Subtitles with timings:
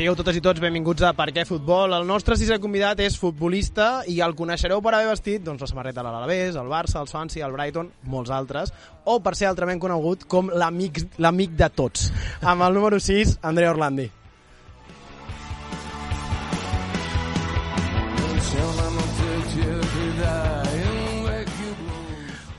[0.00, 1.92] Sigueu totes i tots benvinguts a Per què Futbol.
[1.92, 6.00] El nostre sisè convidat és futbolista i el coneixereu per haver vestit doncs, la samarreta
[6.00, 8.72] de l'Alavés, el Barça, el Swansea, el Brighton, molts altres,
[9.04, 12.08] o per ser altrament conegut com l'amic de tots.
[12.40, 14.08] Amb el número 6, Andrea Orlandi.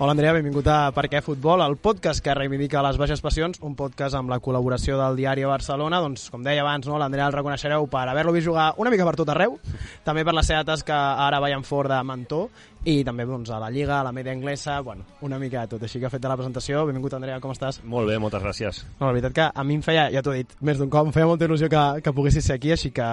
[0.01, 3.75] Hola Andrea, benvingut a Per què Futbol, el podcast que reivindica les baixes passions, un
[3.77, 7.85] podcast amb la col·laboració del diari Barcelona, doncs com deia abans, no, l'Andrea el reconeixereu
[7.85, 9.59] per haver-lo vist jugar una mica per tot arreu,
[10.01, 12.47] també per la seva tasca ara veient fort de mentor,
[12.81, 15.85] i també doncs, a la Lliga, a la media anglesa, bueno, una mica de tot.
[15.85, 17.77] Així que ha fet de la presentació, benvingut Andrea, com estàs?
[17.85, 18.79] Molt bé, moltes gràcies.
[18.95, 21.11] No, la veritat que a mi em feia, ja t'ho he dit, més d'un cop,
[21.11, 23.11] em feia molta il·lusió que, que poguessis ser aquí, així que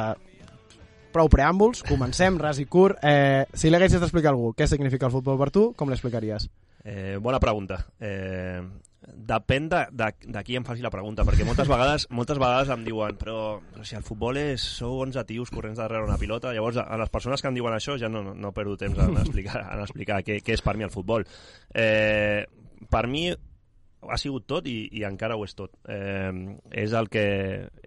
[1.13, 2.97] prou preàmbuls, comencem, ras i curt.
[3.05, 6.49] Eh, si li haguessis d'explicar a algú què significa el futbol per tu, com l'explicaries?
[6.85, 7.81] Eh, bona pregunta.
[8.01, 8.61] Eh,
[9.01, 12.83] depèn de, de, de qui em faci la pregunta, perquè moltes vegades moltes vegades em
[12.85, 16.99] diuen però, si el futbol és sou 11 tios corrents darrere una pilota, llavors a
[17.01, 19.85] les persones que em diuen això ja no, no, no perdo temps en explicar, en
[19.85, 21.27] explicar què, què és per mi el futbol.
[21.75, 22.45] Eh,
[22.91, 25.75] per mi ha sigut tot i, i encara ho és tot.
[25.91, 27.27] Eh, és el que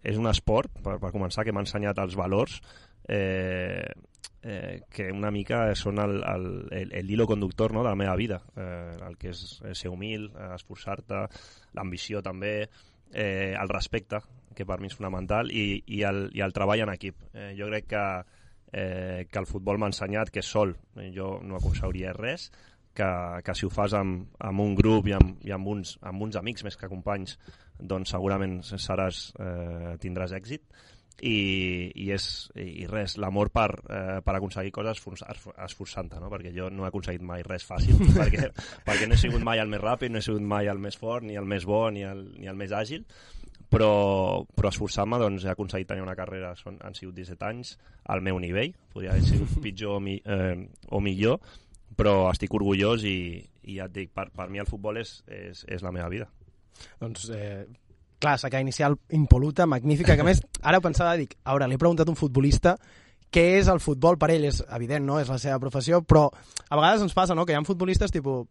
[0.04, 2.60] és un esport, per, per començar, que m'ha ensenyat els valors
[3.08, 3.88] eh,
[4.44, 8.16] eh, que una mica són el, el, el, el hilo conductor no, de la meva
[8.16, 11.26] vida, eh, el que és, és ser humil, eh, esforçar-te,
[11.78, 12.56] l'ambició també,
[13.14, 14.22] eh, el respecte,
[14.56, 17.22] que per mi és fonamental, i, i, el, i el treball en equip.
[17.34, 18.04] Eh, jo crec que,
[18.74, 20.76] eh, que el futbol m'ha ensenyat que sol
[21.16, 22.50] jo no aconseguiria res,
[22.94, 23.08] que,
[23.46, 26.36] que si ho fas amb, amb un grup i amb, i amb, uns, amb uns
[26.40, 27.38] amics més que companys,
[27.80, 30.68] doncs segurament seràs, eh, tindràs èxit
[31.22, 32.26] i, i, és,
[32.58, 36.32] i res, l'amor per, eh, per aconseguir coses esforçant-te, no?
[36.32, 38.50] perquè jo no he aconseguit mai res fàcil, perquè,
[38.88, 41.26] perquè no he sigut mai el més ràpid, no he sigut mai el més fort,
[41.28, 43.06] ni el més bo, ni el, ni el més àgil,
[43.72, 43.92] però,
[44.58, 47.76] però esforçant-me doncs, he aconseguit tenir una carrera, són, han sigut 17 anys,
[48.12, 50.58] al meu nivell, podria haver sigut pitjor o, mi, eh,
[50.90, 51.40] o millor,
[51.98, 53.38] però estic orgullós i,
[53.70, 56.28] i ja et dic, per, per mi el futbol és, és, és la meva vida.
[57.00, 57.64] Doncs eh,
[58.22, 62.10] clàssica inicial impoluta, magnífica, que a més, ara pensava, dic, a veure, li he preguntat
[62.10, 62.78] a un futbolista
[63.32, 65.16] què és el futbol per ell, és evident, no?
[65.22, 67.46] és la seva professió, però a vegades ens passa no?
[67.48, 68.50] que hi ha futbolistes, tipus,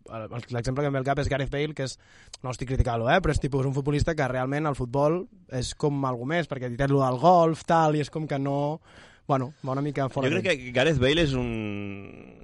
[0.54, 1.98] l'exemple que em ve al cap és Gareth Bale, que és,
[2.40, 3.18] no estic criticant-lo, eh?
[3.20, 5.20] però és, tipus, un futbolista que realment el futbol
[5.52, 8.40] és com alguna més, perquè ha dit lo del golf, tal, i és com que
[8.40, 8.80] no
[9.30, 10.26] bueno, va una mica fora.
[10.26, 11.50] Jo crec que Gareth Bale és un...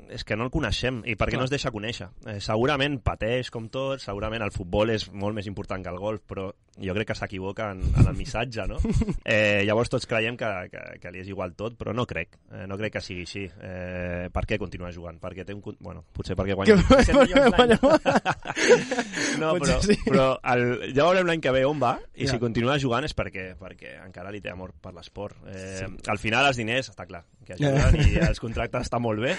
[0.07, 1.41] És que no el coneixem, i perquè Clar.
[1.41, 2.07] no es deixa conèixer.
[2.31, 6.23] Eh, segurament pateix com tot, segurament el futbol és molt més important que el golf,
[6.31, 8.79] però jo crec que s'equivoca en, en el missatge, no?
[9.27, 12.29] Eh, llavors tots creiem que, que, que li és igual tot, però no crec.
[12.53, 13.45] Eh, no crec que sigui així.
[13.47, 15.19] Eh, per què continua jugant?
[15.23, 15.63] Perquè té un...
[15.83, 16.77] Bueno, potser perquè guanya...
[16.77, 16.83] Que...
[19.43, 19.97] no, però, sí.
[20.05, 22.31] però el, ja veurem l'any que ve on va, i ja.
[22.35, 25.37] si continua jugant és perquè, perquè encara li té amor per l'esport.
[25.51, 25.85] Eh, sí.
[26.13, 29.33] Al final els diners està clar, que ajuden i els contractes estan molt bé,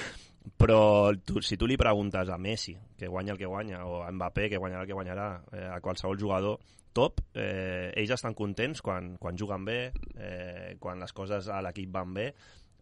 [0.58, 4.12] però tu, si tu li preguntes a Messi, que guanya el que guanya, o a
[4.12, 6.60] Mbappé, que guanyarà el que guanyarà, eh, a qualsevol jugador
[6.94, 9.80] top, eh, ells estan contents quan, quan juguen bé,
[10.16, 12.32] eh, quan les coses a l'equip van bé,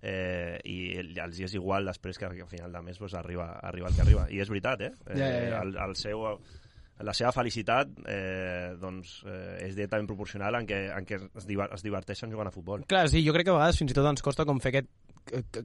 [0.05, 3.95] eh, i els és igual després que al final de mes pues, arriba, arriba el
[3.95, 4.27] que arriba.
[4.29, 4.93] I és veritat, eh?
[5.07, 5.63] eh yeah, yeah, yeah.
[5.63, 6.23] El, el seu
[7.03, 11.67] la seva felicitat eh, doncs, eh, és directament proporcional en què, en què es, diver,
[11.75, 12.85] es diverteixen jugant a futbol.
[12.87, 14.91] Clar, sí, jo crec que a vegades fins i tot ens costa com fer aquest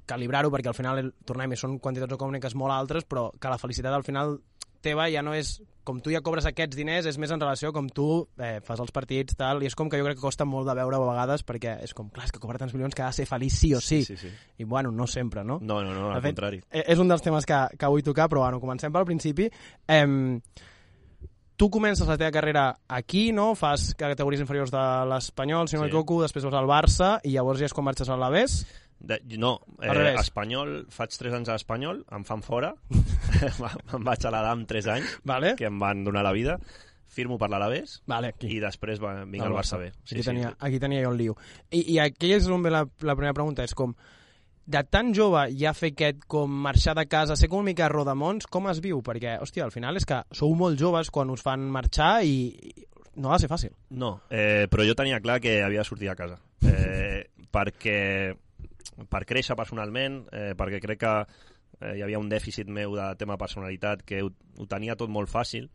[0.09, 4.07] calibrar-ho, perquè al final, tornem, són quantitats econòmiques molt altres, però que la felicitat al
[4.07, 4.39] final
[4.81, 7.89] teva ja no és com tu ja cobres aquests diners, és més en relació com
[7.91, 8.07] tu
[8.39, 10.77] eh, fas els partits, tal, i és com que jo crec que costa molt de
[10.79, 13.19] veure a vegades, perquè és com, clar, és que cobra tants milions que ha de
[13.19, 14.03] ser feliç sí o sí.
[14.05, 14.35] sí, sí, sí.
[14.63, 15.59] I bueno, no sempre, no?
[15.61, 16.61] No, no, no, al fet, contrari.
[16.71, 19.49] Eh, és un dels temes que, que vull tocar, però bueno, comencem pel principi.
[19.89, 20.07] Eh,
[21.61, 23.51] tu comences la teva carrera aquí, no?
[23.59, 25.89] Fas categories inferiors de l'Espanyol, si no sí.
[25.89, 28.63] m'equivoco, després vas al Barça i llavors ja és quan marxes a l'Aves?
[29.01, 32.75] De, no, eh, espanyol, faig 3 anys a l'Espanyol, em fan fora,
[33.97, 35.55] em vaig a l'Adam 3 anys, vale.
[35.57, 36.59] que em van donar la vida,
[37.11, 39.89] firmo per l'Alavés vale, i després va, vinc al Barça B.
[40.05, 40.59] Sí, aquí, tenia, sí.
[40.69, 41.37] aquí tenia jo el lío.
[41.71, 43.97] I, i aquí és on ve la, la primera pregunta, és com,
[44.71, 48.47] de tan jove ja fer aquest com marxar de casa, ser com una mica rodamons,
[48.47, 49.01] com es viu?
[49.07, 52.53] Perquè, hòstia, al final és que sou molt joves quan us fan marxar i,
[53.17, 53.75] no ha de ser fàcil.
[53.91, 56.39] No, eh, però jo tenia clar que havia de sortir a casa.
[56.63, 57.99] Eh, perquè
[59.11, 61.15] per créixer personalment, eh, perquè crec que
[61.81, 65.31] eh, hi havia un dèficit meu de tema personalitat que ho, ho tenia tot molt
[65.31, 65.69] fàcil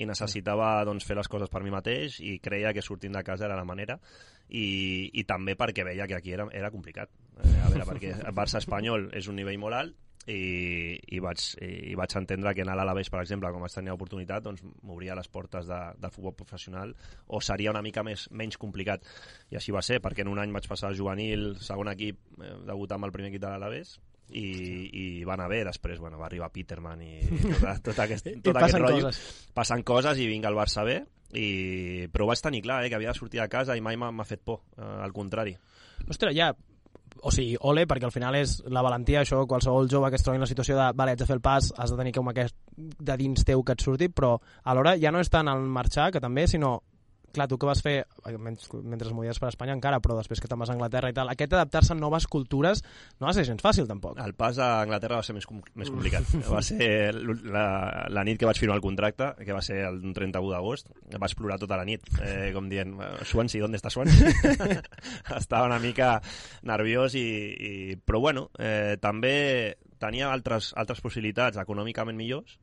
[0.00, 3.46] i necessitava doncs, fer les coses per mi mateix i creia que sortint de casa
[3.48, 3.98] era la manera
[4.48, 7.12] i, i també perquè veia que aquí era, era complicat.
[7.42, 11.42] Eh, a veure, perquè el Barça espanyol és un nivell molt alt i, i, vaig,
[11.62, 15.16] i vaig entendre que anar a l'Alavés, per exemple, com vaig tenir l'oportunitat, doncs m'obria
[15.18, 16.94] les portes de, del futbol professional
[17.26, 19.06] o seria una mica més menys complicat.
[19.50, 22.54] I així va ser, perquè en un any vaig passar al juvenil, segon equip, eh,
[22.68, 23.96] debutar amb el primer equip de l'Alavés,
[24.32, 24.46] i,
[24.96, 27.10] i va anar bé, després bueno, va arribar Peterman i
[27.60, 29.10] tot, tot aquest, tot I aquest rotllo.
[29.10, 29.50] coses.
[29.52, 31.02] Passen coses i vinga el Barça bé,
[31.36, 32.08] i...
[32.12, 34.28] però ho vaig tenir clar, eh, que havia de sortir de casa i mai m'ha
[34.28, 35.56] fet por, eh, al contrari.
[36.08, 36.52] Ostres, ja,
[37.22, 40.40] o sigui, ole, perquè al final és la valentia, això, qualsevol jove que es trobi
[40.40, 42.56] en la situació de, vale, haig de fer el pas, has de tenir com aquest
[42.76, 44.34] de dins teu que et surti, però
[44.64, 46.80] alhora ja no és tant el marxar, que també, sinó
[47.34, 47.94] clar, tu que vas fer,
[48.38, 51.30] mentre, es movies per Espanya encara, però després que te'n vas a Anglaterra i tal,
[51.32, 52.82] aquest adaptar-se a noves cultures
[53.20, 54.20] no va ser gens fàcil, tampoc.
[54.22, 56.28] El pas a Anglaterra va ser més, com, més complicat.
[56.52, 57.66] Va ser la,
[58.12, 61.60] la nit que vaig firmar el contracte, que va ser el 31 d'agost, vaig plorar
[61.62, 62.96] tota la nit, eh, com dient,
[63.28, 64.82] Swansea, ¿dónde está Swansea?
[65.40, 66.16] Estava una mica
[66.68, 67.72] nerviós, i, i...
[67.96, 69.34] però bueno, eh, també
[70.02, 72.58] tenia altres, altres possibilitats econòmicament millors,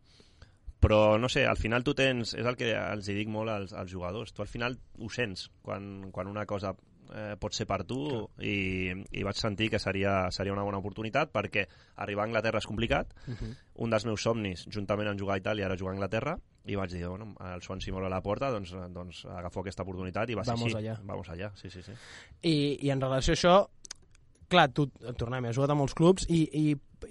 [0.80, 3.74] però no sé, al final tu tens, és el que els hi dic molt als,
[3.74, 6.72] als jugadors, tu al final ho sents quan, quan una cosa
[7.14, 7.98] eh, pot ser per tu
[8.40, 11.66] i, i vaig sentir que seria, seria una bona oportunitat perquè
[11.98, 13.56] arribar a Anglaterra és complicat Uh -huh.
[13.76, 16.92] un dels meus somnis, juntament amb jugar a Itàlia era jugar a Anglaterra i vaig
[16.92, 20.54] dir, bueno, el Swansea m'obre la porta doncs, doncs agafo aquesta oportunitat i va ser
[20.54, 21.00] Vamos així allá.
[21.04, 21.92] vamos allà, sí, sí, sí.
[22.44, 23.70] I, I en relació a això,
[24.50, 24.88] clar, tu,
[25.18, 26.64] tornem, has jugat a molts clubs i, i,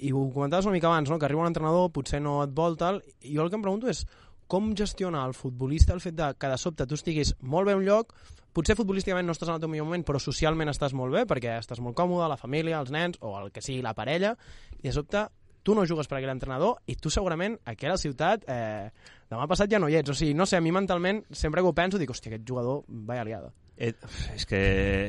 [0.05, 1.19] i ho comentaves una mica abans, no?
[1.19, 3.91] que arriba un entrenador, potser no et vol, tal, i jo el que em pregunto
[3.91, 4.05] és
[4.49, 7.85] com gestiona el futbolista el fet de que de sobte tu estiguis molt bé un
[7.87, 8.15] lloc,
[8.57, 11.59] potser futbolísticament no estàs en el teu millor moment, però socialment estàs molt bé, perquè
[11.61, 14.35] estàs molt còmode, la família, els nens, o el que sigui, la parella,
[14.81, 15.27] i de sobte
[15.63, 18.89] tu no jugues per aquell entrenador i tu segurament a la ciutat eh,
[19.29, 20.09] demà passat ja no hi ets.
[20.09, 22.85] O sigui, no sé, a mi mentalment sempre que ho penso dic, hòstia, aquest jugador,
[22.89, 23.53] vaya liada.
[23.79, 23.93] Eh,
[24.35, 24.61] és que,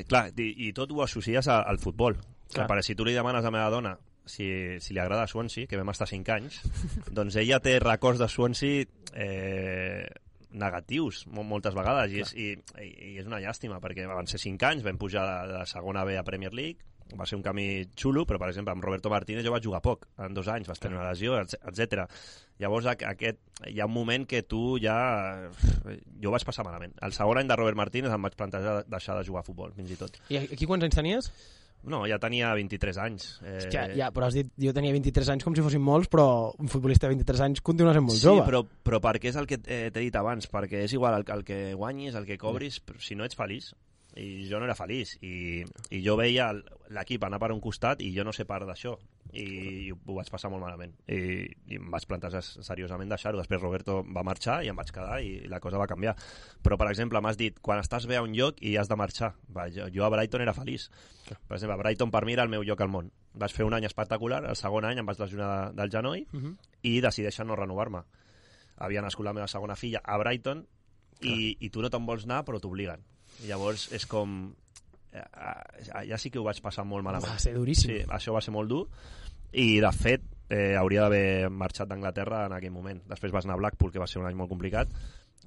[0.09, 2.15] clar, i, i tot ho associes a, al futbol.
[2.19, 2.53] Clar.
[2.53, 2.67] Clar.
[2.69, 3.95] Per, si tu li demanes a la meva dona
[4.29, 4.45] si,
[4.81, 6.59] si li agrada Swansea, que vam estar 5 anys,
[7.17, 8.85] doncs ella té records de Swansea
[9.17, 10.05] eh,
[10.51, 12.47] negatius mo- moltes vegades i és, i,
[12.81, 16.05] i, i és una llàstima perquè van ser 5 anys, vam pujar de, de segona
[16.05, 16.85] B a Premier League
[17.17, 20.07] va ser un camí xulo, però per exemple amb Roberto Martínez jo vaig jugar poc,
[20.21, 22.03] en dos anys vas tenir una lesió, etc.
[22.59, 23.39] Llavors aqu- aquest,
[23.71, 24.97] hi ha un moment que tu ja...
[26.19, 26.93] Jo ho vaig passar malament.
[27.01, 29.95] El segon any de Robert Martínez em vaig plantejar deixar de jugar a futbol, fins
[29.95, 30.19] i tot.
[30.29, 31.31] I aquí quants anys tenies?
[31.87, 33.27] No, ja tenia 23 anys.
[33.39, 36.51] Eh, Hòstia, ja, però has dit, jo tenia 23 anys com si fossin molts, però
[36.59, 38.43] un futbolista de 23 anys continua sent molt sí, jove.
[38.43, 41.45] però, però perquè és el que eh, t'he dit abans, perquè és igual el, el
[41.47, 43.71] que guanyis, el que cobris, però si no ets feliç,
[44.19, 45.63] i jo no era feliç, i,
[45.95, 46.51] i jo veia
[46.89, 48.95] l'equip anar per un costat i jo no sé part d'això,
[49.31, 49.43] i,
[49.87, 53.99] i ho vaig passar molt malament, i, i em vaig plantejar seriosament deixar-ho, després Roberto
[54.03, 56.15] va marxar i em vaig quedar i la cosa va canviar,
[56.65, 59.33] però per exemple m'has dit, quan estàs bé a un lloc i has de marxar,
[59.55, 60.89] va, jo, jo a Brighton era feliç,
[61.29, 63.85] per exemple, Brighton per mi era el meu lloc al món, vaig fer un any
[63.85, 66.55] espectacular, el segon any em vaig lesionar de, del genoll, Uh -huh.
[66.81, 68.01] i decideixen no renovar-me.
[68.77, 70.65] Havia nascut la meva segona filla a Brighton
[71.21, 73.01] i, i tu no te'n vols anar però t'obliguen.
[73.47, 74.39] Llavors és com...
[75.13, 77.31] eh, eh, Ja sí que ho vaig passar molt malament.
[77.31, 77.93] Va ser duríssim.
[77.93, 78.83] Sí, això va ser molt dur
[79.53, 83.01] i de fet eh, hauria d'haver marxat d'Anglaterra en aquell moment.
[83.09, 84.91] Després vas anar a Blackpool, que va ser un any molt complicat,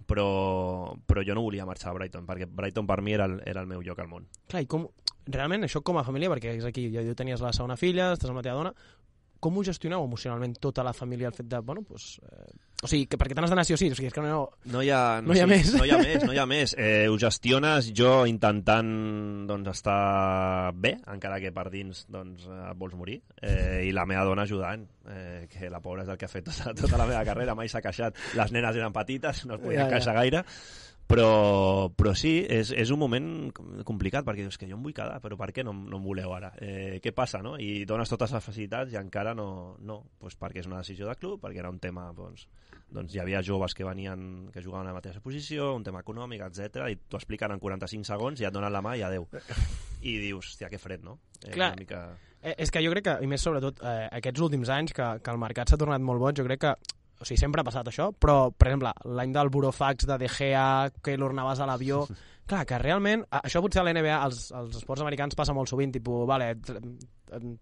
[0.06, 3.62] però, però jo no volia marxar a Brighton, perquè Brighton per mi era el, era
[3.62, 4.26] el meu lloc al món.
[4.50, 4.88] Clar, i com,
[5.26, 8.40] realment això com a família, perquè és aquí, ja tenies la segona filla, estàs amb
[8.40, 8.74] la teva dona,
[9.42, 13.08] com ho gestioneu emocionalment tota la família el fet de, bueno, pues, eh, o sigui,
[13.10, 14.44] que perquè te n'has d'anar sí o sí, o sigui, és que no...
[14.70, 15.72] No hi ha, No hi ha més.
[15.74, 16.74] No hi ha més, no hi ha més.
[16.78, 18.92] Eh, ho gestiones jo intentant
[19.50, 24.06] doncs, estar bé, encara que per dins doncs, eh, et vols morir, eh, i la
[24.06, 27.06] meva dona ajudant, eh, que la pobra és el que ha fet tota, tota la
[27.10, 28.18] meva carrera, mai s'ha queixat.
[28.38, 29.96] Les nenes eren petites, no es podien Ja, ja.
[29.96, 30.44] queixar gaire,
[31.12, 34.94] però, però sí, és, és un moment com- complicat, perquè dius que jo em vull
[34.96, 36.52] quedar, però per què no, no em voleu ara?
[36.64, 37.54] Eh, què passa, no?
[37.60, 41.16] I dones totes les facilitats i encara no, no pues perquè és una decisió de
[41.20, 42.46] club, perquè era un tema, doncs,
[42.92, 46.42] doncs hi havia joves que venien, que jugaven a la mateixa posició, un tema econòmic,
[46.48, 49.28] etc i t'ho expliquen en 45 segons i et donen la mà i adeu.
[50.02, 51.20] I dius, hòstia, que fred, no?
[51.44, 51.74] Eh, Clar.
[51.76, 52.02] Una mica...
[52.42, 55.30] Eh, és que jo crec que, i més sobretot, eh, aquests últims anys que, que
[55.30, 56.72] el mercat s'ha tornat molt boig, jo crec que
[57.22, 60.90] o sigui, sempre ha passat això, però, per exemple, l'any del burofax de De Gea,
[61.04, 62.02] Keylor Navas a l'avió,
[62.48, 66.26] clar, que realment, això potser a l'NBA, als, als esports americans passa molt sovint, tipus,
[66.28, 66.52] vale,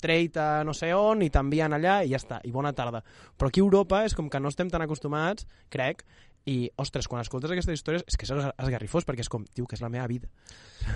[0.01, 3.03] trade a no sé on i t'envien allà i ja està, i bona tarda.
[3.39, 6.03] Però aquí a Europa és com que no estem tan acostumats, crec,
[6.49, 9.77] i, ostres, quan escoltes aquestes històries és que és esgarrifós, perquè és com, diu que
[9.77, 10.31] és la meva vida.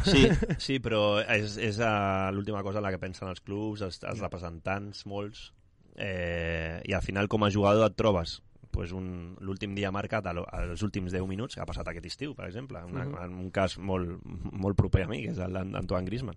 [0.08, 0.24] Sí,
[0.66, 4.24] sí però és, és uh, l'última cosa en la que pensen els clubs, els, els
[4.24, 5.50] representants, molts,
[5.94, 8.40] eh, i al final com a jugador et trobes
[8.74, 12.48] pues un, l'últim dia marcat als últims 10 minuts, que ha passat aquest estiu, per
[12.48, 13.24] exemple, una, uh -huh.
[13.24, 16.36] en un cas molt, molt proper a mi, que és el d'Antoine Griezmann.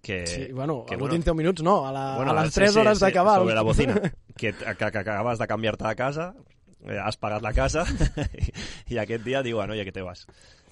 [0.00, 2.72] Que, sí, bueno, que, a l'últim 10 minuts no, a, la, bueno, a les 3
[2.72, 3.40] sí, hores sí, d'acabar.
[3.40, 3.94] Sobre la bocina,
[4.36, 6.34] que, que, que acabes de canviar-te de casa,
[6.86, 7.84] eh, has pagat la casa
[8.88, 10.26] i, i aquest dia diu, bueno, i a què te vas?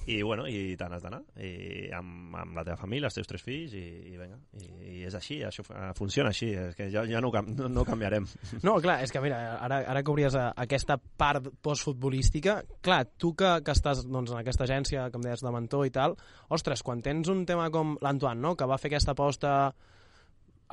[0.08, 3.44] I, bueno, i te n'has d'anar i amb, amb la teva família, els teus tres
[3.44, 5.64] fills i, i venga, I, i és així això
[5.98, 8.26] funciona així, és que ja, ja no, no, no canviarem.
[8.66, 13.58] No, clar, és que mira ara, ara que obries aquesta part postfutbolística, clar, tu que,
[13.64, 16.16] que estàs doncs, en aquesta agència que em deies de mentor i tal,
[16.54, 19.52] ostres, quan tens un tema com l'Antoine, no?, que va fer aquesta aposta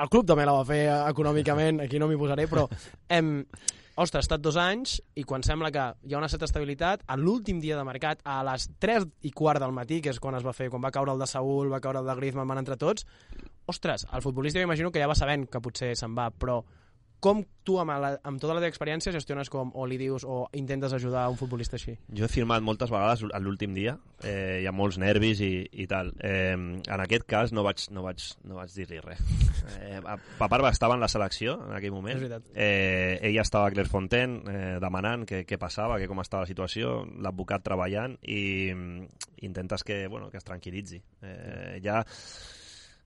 [0.01, 2.65] el club també la va fer econòmicament, aquí no m'hi posaré, però
[3.15, 3.31] em,
[3.95, 7.17] ostres, ha estat dos anys i quan sembla que hi ha una certa estabilitat, a
[7.19, 10.45] l'últim dia de mercat, a les 3 i quart del matí, que és quan es
[10.45, 12.79] va fer, quan va caure el de Saúl, va caure el de Griezmann, van entre
[12.81, 13.07] tots,
[13.71, 16.61] ostres, el futbolista m'imagino que ja va sabent que potser se'n va, però
[17.24, 20.45] com tu, amb, la, amb tota la teva experiència, gestiones com, o li dius, o
[20.57, 21.95] intentes ajudar un futbolista així?
[22.13, 25.88] Jo he firmat moltes vegades a l'últim dia, eh, hi ha molts nervis i, i
[25.89, 26.12] tal.
[26.19, 29.24] Eh, en aquest cas no vaig, no vaig, no vaig dir-li res.
[29.79, 29.98] Eh,
[30.38, 32.22] Paparba estava en la selecció en aquell moment.
[32.53, 37.00] Eh, ella estava a Clairefontaine eh, demanant què, què passava, que com estava la situació,
[37.25, 41.01] l'advocat treballant i mm, intentes que, bueno, que es tranquil·litzi.
[41.25, 42.03] Eh, ja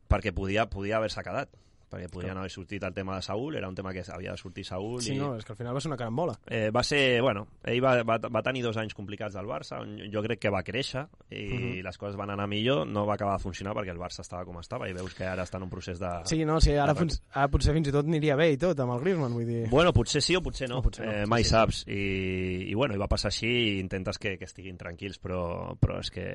[0.10, 1.54] perquè podia, podia haver-se quedat
[1.89, 4.65] perquè podrien haver sortit el tema de Saúl, era un tema que havia de sortir
[4.65, 5.01] Saúl.
[5.01, 5.19] Sí, i...
[5.19, 6.38] no, és que al final va ser una carambola.
[6.48, 9.98] Eh, va ser, bueno, ell va, va, va tenir dos anys complicats al Barça, on
[10.13, 11.63] jo crec que va créixer i uh mhm.
[11.63, 11.84] -huh.
[11.84, 14.60] les coses van anar millor, no va acabar de funcionar perquè el Barça estava com
[14.60, 16.10] estava i veus que ara està en un procés de...
[16.25, 17.08] Sí, no, sí, ara, de...
[17.31, 19.69] ara potser fins i tot aniria bé i tot amb el Griezmann, vull dir...
[19.69, 21.12] Bueno, potser sí o potser no, o potser no.
[21.12, 21.91] Eh, mai sí, saps, sí.
[21.91, 26.00] I, i bueno, i va passar així i intentes que, que estiguin tranquils, però, però
[26.00, 26.25] és que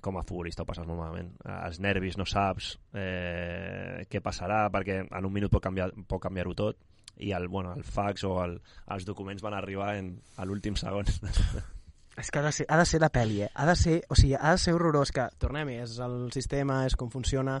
[0.00, 1.32] com a futbolista ho passes molt malament.
[1.44, 6.22] Els nervis no saps eh, què passarà, perquè en un minut pot canviar canviar, pot
[6.22, 6.76] canviar-ho tot
[7.16, 8.58] i el, bueno, el fax o el,
[8.90, 11.06] els documents van arribar en, a l'últim segon.
[12.18, 13.48] És que ha de, ser, ha de ser la pel·li, eh?
[13.54, 16.94] Ha de ser, o sigui, ha de ser horrorós, que, tornem-hi, és el sistema, és
[16.94, 17.56] com funciona,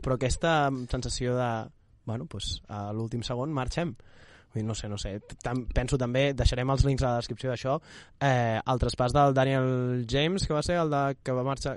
[0.00, 1.48] però aquesta sensació de,
[2.08, 3.92] bueno, pues, a l'últim segon marxem.
[4.48, 5.18] Vull dir, no sé, no sé.
[5.44, 7.76] Tam penso també, deixarem els links a la descripció d'això,
[8.24, 11.76] eh, el traspàs del Daniel James, que va ser el de, que va marxar,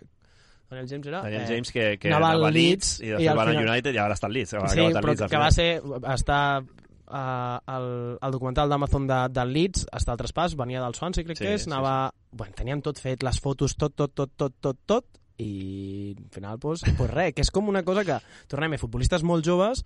[0.71, 1.21] Daniel James era...
[1.21, 3.97] Daniel eh, James que, que anava, anava al Leeds, i després va anar al United
[3.97, 4.53] i ara està al Leeds.
[4.55, 5.67] Sí, però Leeds, que va ser...
[6.13, 11.27] Està uh, el, el documental d'Amazon de, del Leeds, està al traspàs, venia del Swansea,
[11.27, 11.95] crec sí, que és, anava...
[12.07, 12.37] Sí, sí.
[12.39, 16.59] Bueno, teníem tot fet, les fotos, tot, tot, tot, tot, tot, tot, i al final,
[16.63, 18.19] pues, pues res, que és com una cosa que,
[18.51, 19.83] tornem a futbolistes molt joves,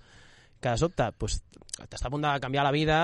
[0.61, 1.39] que de sobte pues,
[1.89, 2.99] t'està a punt de canviar la vida,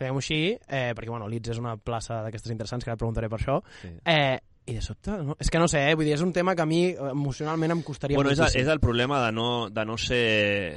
[0.00, 3.40] fem-ho així, eh, perquè bueno, Leeds és una plaça d'aquestes interessants, que ara preguntaré per
[3.42, 3.92] això, sí.
[4.08, 4.38] eh,
[4.70, 5.36] i de sobte, no?
[5.40, 5.94] és que no sé, eh?
[5.98, 8.62] vull dir, és un tema que a mi emocionalment em costaria bueno, moltíssim.
[8.62, 10.24] És, és el problema de no, de no ser...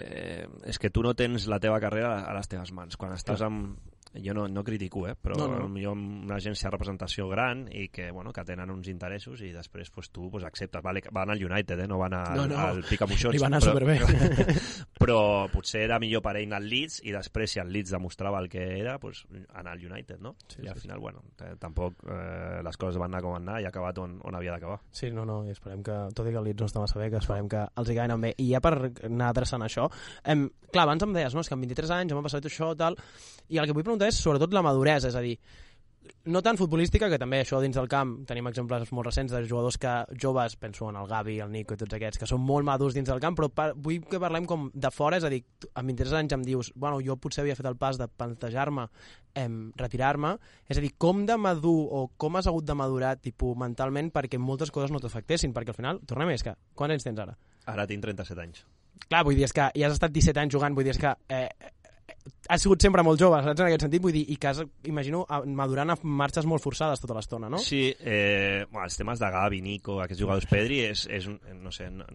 [0.04, 2.98] Eh, és que tu no tens la teva carrera a les teves mans.
[3.00, 3.78] Quan estàs amb,
[4.22, 5.68] jo no, no critico, eh, però no, no.
[5.68, 9.90] potser una agència de representació gran i que, bueno, que tenen uns interessos i després
[9.90, 10.84] pues, tu pues, acceptes.
[10.84, 12.60] Vale, van al United, eh, no van al, no, no.
[12.60, 13.34] al Picamuixons.
[13.34, 13.98] Li van anar però, superbé.
[14.04, 14.58] Però,
[15.04, 15.20] però
[15.54, 18.50] potser era millor per ell anar al Leeds i després, si el Leeds demostrava el
[18.52, 20.36] que era, pues, anar al United, no?
[20.48, 21.02] Sí, I al sí, final, sí.
[21.02, 21.24] bueno,
[21.60, 24.56] tampoc eh, les coses van anar com van anar i ha acabat on, on havia
[24.56, 24.80] d'acabar.
[24.94, 27.10] Sí, no, no, i esperem que, tot i que el Leeds no està massa bé,
[27.14, 28.34] que esperem que els hi bé.
[28.38, 28.76] I ja per
[29.10, 29.90] anar adreçant això,
[30.24, 32.74] em, clar, abans em deies, no, és que amb 23 anys ja m'ha passat això,
[32.78, 32.98] tal,
[33.54, 35.38] i el que vull preguntar és sobretot la maduresa, és a dir,
[36.26, 39.78] no tan futbolística, que també això dins del camp tenim exemples molt recents de jugadors
[39.80, 42.96] que joves, penso en el Gavi, el Nico i tots aquests, que són molt madurs
[42.96, 45.42] dins del camp, però par vull que parlem com de fora, és a dir,
[45.74, 48.88] amb 23 anys em dius, bueno, jo potser havia fet el pas de plantejar-me
[49.80, 50.36] retirar-me,
[50.70, 54.40] és a dir, com de madur o com has hagut de madurar tipus, mentalment perquè
[54.40, 57.36] moltes coses no t'afectessin, perquè al final, tornem més que, quants anys tens ara?
[57.74, 58.66] Ara tinc 37 anys.
[59.10, 61.12] Clar, vull dir, és que ja has estat 17 anys jugant, vull dir, és que
[61.34, 61.50] eh,
[62.48, 64.02] has sigut sempre molt jove, saps, en aquest sentit?
[64.04, 65.24] Vull dir, i que has, imagino,
[65.60, 67.60] madurant a marxes molt forçades tota l'estona, no?
[67.64, 71.90] Sí, eh, bueno, els temes de Gavi, Nico, aquests jugadors Pedri, és, és no sé,
[71.94, 72.08] no,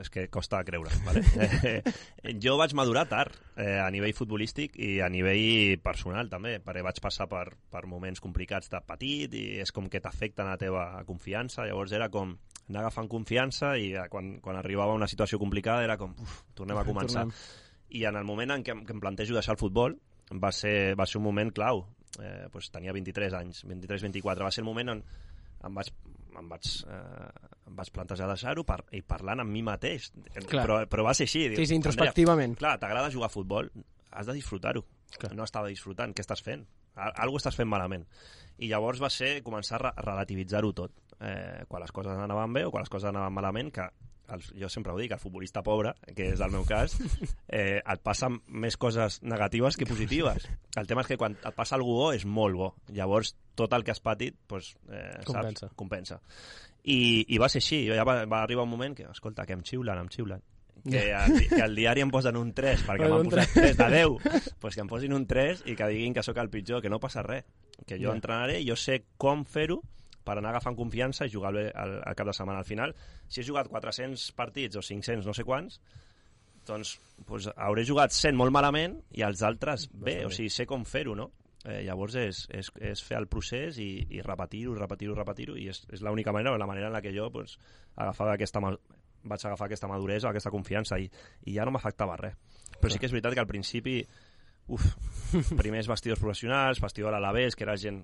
[0.00, 1.24] és que costa creure, ¿vale?
[1.70, 6.84] eh, jo vaig madurar tard, eh, a nivell futbolístic i a nivell personal, també, perquè
[6.84, 10.86] vaig passar per, per moments complicats de petit i és com que t'afecten la teva
[11.08, 15.98] confiança, llavors era com anar agafant confiança i quan, quan arribava una situació complicada era
[16.00, 17.26] com, uf, tornem a començar.
[17.28, 17.62] Tornem
[17.94, 19.96] i en el moment en què, que em plantejo deixar el futbol
[20.42, 21.84] va ser, va ser un moment clau.
[22.22, 25.02] Eh, pues tenia 23 anys 23-24, va ser el moment on
[25.64, 25.90] em vaig,
[26.38, 30.10] em vaig, eh, em vaig plantejar deixar-ho par, i parlant amb mi mateix.
[30.50, 31.46] Però, però va ser així.
[31.56, 32.58] Sí, sí, introspectivament.
[32.60, 33.70] Clar, t'agrada jugar a futbol
[34.14, 34.84] has de disfrutar-ho.
[35.34, 36.66] No estava disfrutant, què estàs fent?
[36.94, 38.04] alguna estàs fent malament.
[38.62, 40.92] I llavors va ser començar a relativitzar-ho tot.
[41.18, 43.88] Eh, quan les coses anaven bé o quan les coses anaven malament, que
[44.32, 46.94] el, jo sempre ho dic, el futbolista pobre, que és el meu cas,
[47.48, 50.48] eh, et passen més coses negatives que positives.
[50.76, 52.70] El tema és que quan et passa algú bo és molt bo.
[52.94, 55.66] Llavors, tot el que has patit, doncs, eh, Compensa.
[55.68, 55.74] saps?
[55.76, 56.20] Compensa.
[56.84, 57.84] I, I va ser així.
[57.88, 60.42] Ja va, va arribar un moment que, escolta, que em xiulen, em xiulen.
[60.84, 63.86] Que, al, di- que al diari em posen un 3 perquè m'han posat 3 de
[63.94, 66.90] 10 pues que em posin un 3 i que diguin que sóc el pitjor que
[66.92, 67.46] no passa res
[67.86, 68.16] que jo Ja.
[68.18, 69.78] entrenaré, jo sé com fer-ho
[70.24, 72.62] per anar agafant confiança i jugar bé al, al cap de setmana.
[72.64, 72.94] Al final,
[73.28, 75.80] si he jugat 400 partits o 500, no sé quants,
[76.66, 76.96] doncs,
[77.28, 81.16] doncs hauré jugat 100 molt malament i els altres bé, o sigui, sé com fer-ho,
[81.18, 81.30] no?
[81.64, 85.80] Eh, llavors és, és, és fer el procés i, i repetir-ho, repetir-ho, repetir-ho i és,
[85.92, 87.56] és l'única manera, la manera en la que jo doncs,
[87.96, 91.08] agafava aquesta, vaig agafar aquesta maduresa, aquesta confiança i,
[91.48, 92.36] i ja no m'afectava res.
[92.74, 94.02] Però sí que és veritat que al principi
[94.68, 94.84] uf,
[95.60, 98.02] primers vestidors professionals, festival a l'Alavés, que era gent,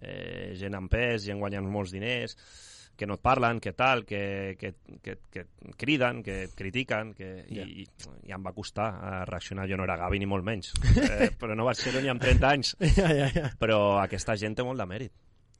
[0.00, 2.36] eh, gent amb pes, gent guanyant molts diners,
[2.96, 4.72] que no et parlen, que tal, que, que,
[5.04, 7.66] que, que et criden, que et critiquen, que, i, Ja.
[7.68, 7.84] i,
[8.24, 9.68] i em va costar eh, reaccionar.
[9.68, 12.48] Jo no era Gavi ni molt menys, eh, però no vaig ser-ho ni amb 30
[12.48, 12.74] anys.
[13.00, 13.50] ja, ja, ja.
[13.60, 15.12] Però aquesta gent té molt de mèrit.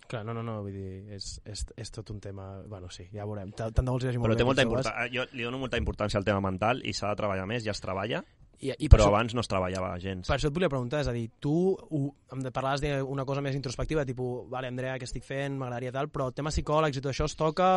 [0.07, 2.63] Clar, no, no, no, vull dir, és, és, és tot un tema...
[2.71, 3.51] Bueno, sí, ja veurem.
[3.59, 5.07] Tant de bo els hi vagi molt Però té molta a importància.
[5.11, 7.83] Jo li dono molta importància al tema mental i s'ha de treballar més, ja es
[7.83, 8.21] treballa,
[8.61, 10.29] I, i per però això, abans no es treballava gens.
[10.29, 12.01] Per això et volia preguntar, és a dir, tu ho,
[12.33, 16.09] em de parlaves d'una cosa més introspectiva, tipus, vale, Andrea, què estic fent, m'agradaria tal,
[16.13, 17.69] però tema psicòlegs i tot això es toca,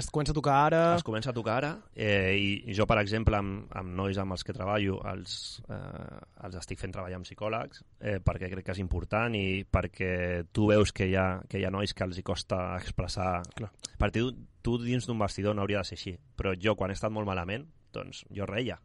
[0.00, 0.82] es comença a tocar ara...
[0.96, 2.34] Es comença a tocar ara eh,
[2.66, 5.36] i jo, per exemple, amb, amb nois amb els que treballo, els,
[5.70, 6.18] eh,
[6.48, 10.12] els estic fent treballar amb psicòlegs eh, perquè crec que és important i perquè
[10.52, 13.40] tu veus que hi ha, que hi ha nois que els hi costa expressar...
[13.56, 13.70] Clar.
[13.96, 14.28] Per tu,
[14.64, 17.28] tu dins d'un vestidor no hauria de ser així, però jo quan he estat molt
[17.28, 18.80] malament, doncs jo reia,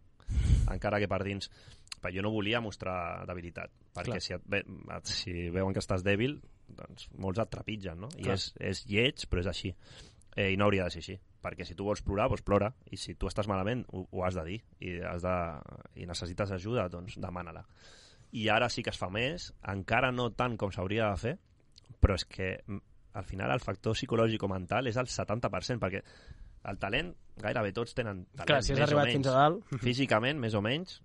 [0.71, 1.49] encara que per dins
[2.01, 4.21] però jo no volia mostrar debilitat perquè Clar.
[4.25, 4.63] si, et ve,
[4.97, 6.39] et- si veuen que estàs dèbil
[6.71, 8.09] doncs molts et trepitgen no?
[8.17, 8.37] i Clar.
[8.39, 9.73] és, és lleig però és així
[10.35, 12.97] eh, i no hauria de ser així perquè si tu vols plorar, doncs plora i
[13.01, 15.35] si tu estàs malament ho, ho has de dir i, has de,
[16.01, 17.65] i necessites ajuda doncs demana-la
[18.31, 21.37] i ara sí que es fa més encara no tant com s'hauria de fer
[22.01, 22.81] però és que mm,
[23.19, 25.99] al final el factor psicològic o mental és el 70% perquè
[26.69, 29.71] el talent gairebé tots tenen talent Clar, si has arribat menys fins a dalt...
[29.87, 30.99] físicament, més o menys,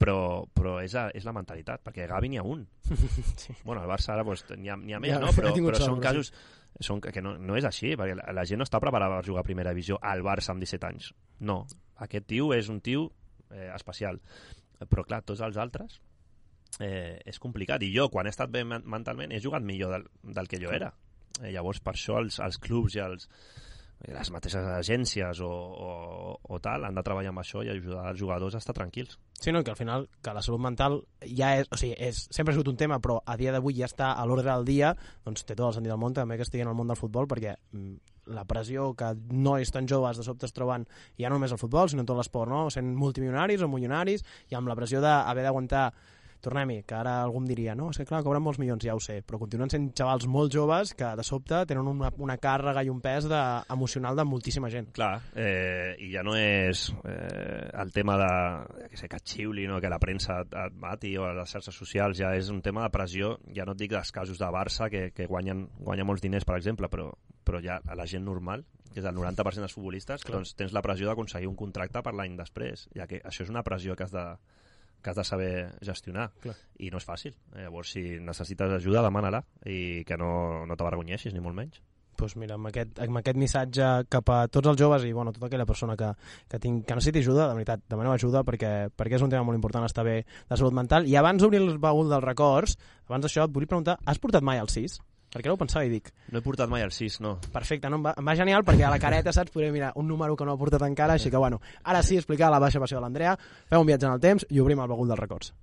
[0.00, 2.64] però, però és, a, és la mentalitat, perquè Gavi n'hi ha un.
[3.40, 3.54] Sí.
[3.64, 5.32] Bueno, al Barça ara doncs, n'hi ha, ha més, Ja, no?
[5.36, 6.32] Però, però sort, són però casos
[6.80, 9.44] són, que no, no és així, perquè la, la gent no està preparada per jugar
[9.44, 11.10] a primera divisió al Barça amb 17 anys.
[11.44, 11.62] No,
[12.06, 13.10] aquest tio és un tio
[13.50, 14.20] eh, especial.
[14.80, 16.00] Però, clar, tots els altres
[16.80, 17.82] eh, és complicat.
[17.84, 20.72] I jo, quan he estat bé men- mentalment, he jugat millor del, del que jo
[20.72, 20.92] era.
[21.40, 23.28] Eh, llavors, per això els, els clubs i els,
[24.08, 25.90] les mateixes agències o, o,
[26.40, 29.18] o tal han de treballar amb això i ajudar els jugadors a estar tranquils.
[29.40, 32.54] Sí, no, que al final que la salut mental ja és, o sigui, és, sempre
[32.54, 34.94] ha sigut un tema, però a dia d'avui ja està a l'ordre del dia,
[35.26, 37.28] doncs té tot el sentit del món també que estigui en el món del futbol,
[37.28, 40.86] perquè mm, la pressió que nois tan joves de sobte es troben
[41.18, 42.68] ja no només al futbol, sinó en tot l'esport, no?
[42.72, 45.90] sent multimilionaris o milionaris, i amb la pressió d'haver d'aguantar
[46.44, 49.02] tornem-hi, que ara algú em diria no, és que clar, cobren molts milions, ja ho
[49.02, 52.90] sé, però continuen sent xavals molt joves que de sobte tenen una, una càrrega i
[52.92, 53.40] un pes de,
[53.72, 54.90] emocional de moltíssima gent.
[54.96, 59.80] Clar, eh, i ja no és eh, el tema de que sé, que xiuli, no?
[59.80, 62.94] que la premsa et, et mati o les xarxes socials, ja és un tema de
[62.94, 66.46] pressió, ja no et dic dels casos de Barça que, que guanyen, guanyen molts diners,
[66.48, 67.10] per exemple, però,
[67.46, 70.38] però ja a la gent normal, que és el 90% dels futbolistes, Clar.
[70.38, 73.62] doncs tens la pressió d'aconseguir un contracte per l'any després, ja que això és una
[73.66, 74.24] pressió que has de,
[75.02, 75.52] que has de saber
[75.84, 76.56] gestionar Clar.
[76.78, 77.36] i no és fàcil.
[77.56, 81.80] Llavors, si necessites ajuda, demana-la i que no, no t'avergonyeixis, ni molt menys.
[82.20, 85.46] pues mira, amb aquest, amb aquest missatge cap a tots els joves i bueno, tota
[85.48, 86.10] aquella persona que,
[86.52, 89.56] que, tinc, que necessiti ajuda, de veritat, demaneu ajuda perquè, perquè és un tema molt
[89.56, 91.08] important estar bé de salut mental.
[91.08, 92.76] I abans d'obrir el baúl dels records,
[93.08, 95.00] abans d'això et volia preguntar, has portat mai el 6?
[95.30, 97.36] Perquè ara ho pensava i dic, No he portat mai el 6, no.
[97.54, 98.00] perfecte, no?
[98.00, 100.44] em, va, em va genial perquè a la careta, saps, podré mirar un número que
[100.44, 103.36] no ha portat encara, així que bueno, ara sí, explicar la baixa passió de l'Andrea,
[103.70, 105.54] fem un viatge en el temps i obrim el baúl dels records.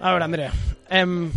[0.00, 0.52] A veure, Andrea,
[0.90, 1.30] em,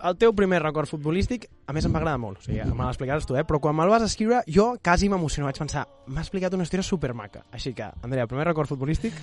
[0.00, 3.28] el teu primer record futbolístic, a més em va agradar molt, o sigui, me l'explicaràs
[3.30, 3.44] tu, eh?
[3.46, 7.44] però quan me'l vas escriure jo quasi m'emociono, vaig pensar, m'ha explicat una història supermaca.
[7.54, 9.14] Així que, Andrea, primer record futbolístic,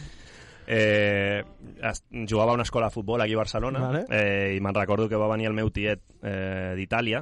[0.69, 1.45] Eh,
[1.81, 4.01] es- jugava a una escola de futbol aquí a Barcelona Vale.
[4.09, 7.21] eh, i me'n recordo que va venir el meu tiet eh, d'Itàlia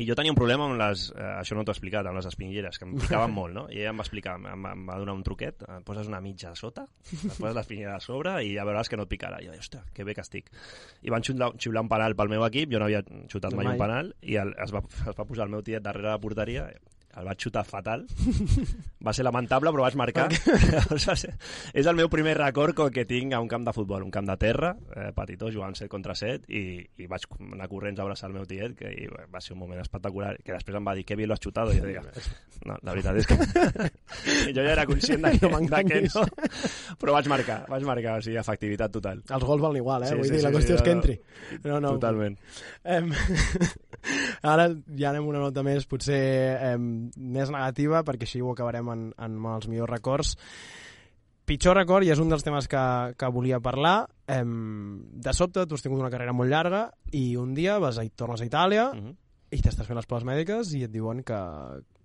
[0.00, 2.28] i jo tenia un problema amb les, eh, això no t'ho he explicat, amb les
[2.30, 3.66] espinilleres, que em picaven molt, no?
[3.68, 6.54] I ella em va explicar, em, em va donar un truquet, et poses una mitja
[6.54, 9.42] a sota, et poses l'espinillera a sobre i ja veuràs que no et picarà.
[9.44, 10.48] I jo, ostres, que bé que estic.
[11.04, 13.76] I van xiular, xiular un penal pel meu equip, jo no havia xutat mai, Mai.
[13.76, 16.70] un penal, i el, es, va, es va posar el meu tiet darrere la porteria
[17.18, 18.04] el vaig xutar fatal.
[19.06, 20.28] Va ser lamentable, però vaig marcar.
[21.80, 24.28] És el meu primer record co- que tinc a un camp de futbol, un camp
[24.28, 26.62] de terra, eh, petitó, jugant 7 contra 7, i,
[27.02, 29.80] i vaig anar corrents a abraçar el meu tiet, que i va ser un moment
[29.82, 32.30] espectacular, que després em va dir, que bien lo has xutado, i jo dic,
[32.68, 33.90] no, la veritat és que...
[34.50, 36.22] Jo ja era conscient de que, No de que no,
[37.00, 39.22] però vaig marcar, vaig marcar, o sigui, efectivitat total.
[39.30, 40.10] Els gols valen igual, eh?
[40.10, 41.16] Sí, Vull sí, dir, la sí, qüestió sí, és que no, entri.
[41.64, 41.92] No, no.
[41.96, 42.36] Totalment.
[42.84, 43.12] Em...
[44.50, 46.20] Ara ja anem una nota més, potser
[46.72, 46.84] em,
[47.16, 50.36] més negativa, perquè així ho acabarem en, en els millors records.
[51.50, 52.80] Pitjor record, i és un dels temes que,
[53.18, 56.84] que volia parlar, em, de sobte tu has tingut una carrera molt llarga
[57.16, 59.16] i un dia vas a, tornes a Itàlia Mhm.
[59.50, 61.40] i t'estàs fent les proves mèdiques i et diuen que,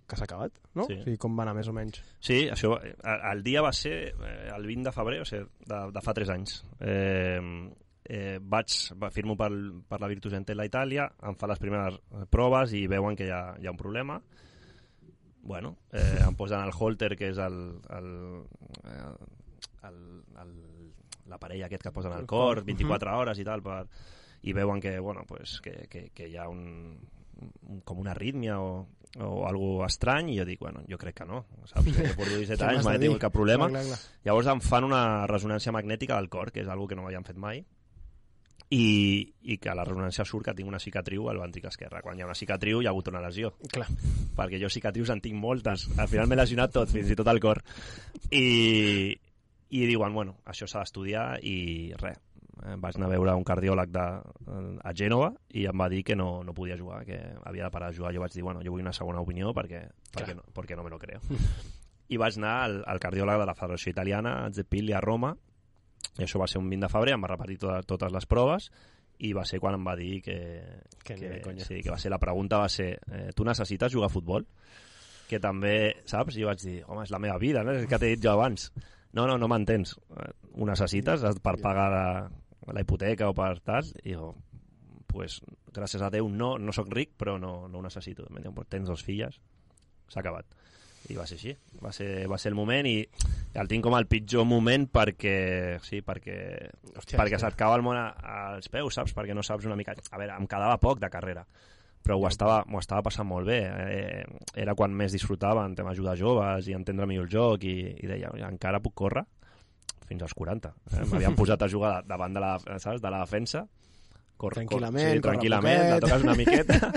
[0.08, 0.88] que s'ha acabat, no?
[0.88, 0.96] Sí.
[0.98, 2.00] O sigui, com va anar més o menys?
[2.18, 2.96] Sí, això, eh,
[3.30, 6.32] el dia va ser eh, el 20 de febrer, o sigui, de, de fa 3
[6.34, 6.56] anys.
[6.80, 7.70] Eh,
[8.08, 9.52] eh, vaig, va, firmo per,
[9.86, 13.30] per la Virtus Entella a Itàlia, em fa les primeres eh, proves i veuen que
[13.30, 14.18] hi ha, hi ha un problema.
[15.46, 17.56] Bueno, eh, em posen el holter, que és el,
[17.94, 18.08] el,
[18.82, 19.10] eh,
[19.86, 20.00] el,
[20.42, 20.54] el,
[21.30, 23.84] l'aparell aquest que posen al cor, 24 hores i tal, per,
[24.42, 26.98] i veuen que, bueno, pues, que, que, que hi ha un,
[27.38, 28.86] un, com una arrítmia o,
[29.22, 31.94] o algo estrany i jo dic, bueno, jo crec que no, saps?
[31.94, 33.70] Que porto 17 Què anys, mai tingut cap problema.
[33.70, 34.20] Clar, clar, clar.
[34.28, 37.38] Llavors em fan una ressonància magnètica del cor, que és algo que no m'havien fet
[37.40, 37.62] mai,
[38.70, 42.02] i, i que a la ressonància surt que tinc una cicatriu al ventrícle esquerre.
[42.02, 43.86] Quan hi ha una cicatriu hi ha hagut una lesió, clar.
[44.36, 45.86] perquè jo cicatrius en tinc moltes.
[45.96, 47.62] Al final m'he lesionat tot, fins i tot el cor.
[48.30, 49.14] I,
[49.70, 52.18] i diuen, bueno, això s'ha d'estudiar i res.
[52.64, 54.04] Eh, Vaig anar a veure un cardiòleg de,
[54.80, 57.90] a Gènova i em va dir que no, no podia jugar, que havia de parar
[57.92, 58.14] de jugar.
[58.16, 60.90] Jo vaig dir, bueno, jo vull una segona opinió perquè, perquè, no, perquè no me
[60.90, 61.20] lo creo.
[62.08, 65.34] I vaig anar al, al cardiòleg de la Federació Italiana, a Zeppili, a Roma,
[66.18, 68.70] i això va ser un 20 de febrer, em va repetir to totes les proves
[69.18, 70.36] i va ser quan em va dir que,
[71.04, 71.64] Que de conya.
[71.64, 74.46] sí, que va ser la pregunta va ser eh, tu necessites jugar a futbol?
[75.26, 76.36] que també, saps?
[76.36, 77.72] I jo vaig dir, home, és la meva vida, no?
[77.74, 78.68] És que t'he dit jo abans.
[79.12, 79.96] No, no, no m'entens.
[80.54, 82.30] Ho necessites per pagar la,
[82.70, 83.88] la hipoteca o per tal?
[84.06, 84.28] I jo,
[85.10, 85.40] pues,
[85.74, 88.22] gràcies a Déu, no, no sóc ric, però no, no ho necessito.
[88.30, 89.40] Em diuen, "Pues tens dos filles,
[90.06, 90.46] s'ha acabat.
[91.08, 92.96] I va ser així, va ser, va ser el moment i
[93.56, 96.36] el tinc com el pitjor moment perquè, sí, perquè,
[96.96, 98.10] Hòstia, perquè se't cau el món a-
[98.56, 99.14] als peus, saps?
[99.14, 99.94] Perquè no saps una mica...
[100.10, 101.46] A veure, em quedava poc de carrera,
[102.02, 103.60] però ho estava, m'ho estava passant molt bé.
[103.66, 104.24] Eh,
[104.58, 108.10] era quan més disfrutava en tema ajudar joves i entendre millor el joc i, i
[108.10, 109.24] deia, encara puc córrer
[110.06, 110.74] fins als 40.
[110.92, 111.04] Eh?
[111.10, 113.00] M'havien posat a jugar davant de la, saps?
[113.02, 113.64] de la defensa
[114.36, 116.92] cor, Tranquil·lament, sí, corre tranquil·lament, la toques una miqueta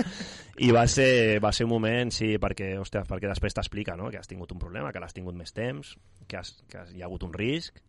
[0.66, 4.10] i va ser, va ser un moment, sí, perquè, hòstia, perquè després t'explica no?
[4.12, 5.94] que has tingut un problema, que l'has tingut més temps,
[6.26, 7.80] que, has, que has, hi ha hagut un risc,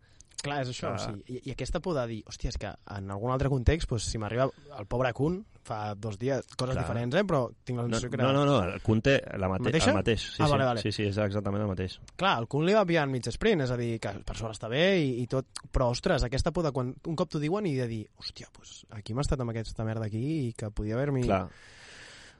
[0.42, 0.96] Clar, és això, Clar.
[0.96, 3.86] o sigui, i, i aquesta por de dir, hòstia, és que en algun altre context,
[3.90, 6.82] doncs, si m'arriba el pobre Kun, fa dos dies, coses Clar.
[6.84, 7.22] diferents, eh?
[7.24, 8.26] però tinc la No, sensació que era...
[8.32, 9.90] no, no, no, el Conte, la mate Mateixa?
[9.90, 10.20] el mateix.
[10.20, 10.80] Sí, Ah, sí, vale, vale.
[10.82, 11.98] sí, sí, és exactament el mateix.
[12.16, 14.56] Clar, el Kun li va pillar en mig sprint, és a dir, que per sort
[14.58, 17.66] està bé i, i tot, però, ostres, aquesta por de quan un cop t'ho diuen
[17.70, 20.98] i de dir, hòstia, doncs aquí m'ha estat amb aquesta merda aquí i que podia
[20.98, 21.28] haver-m'hi...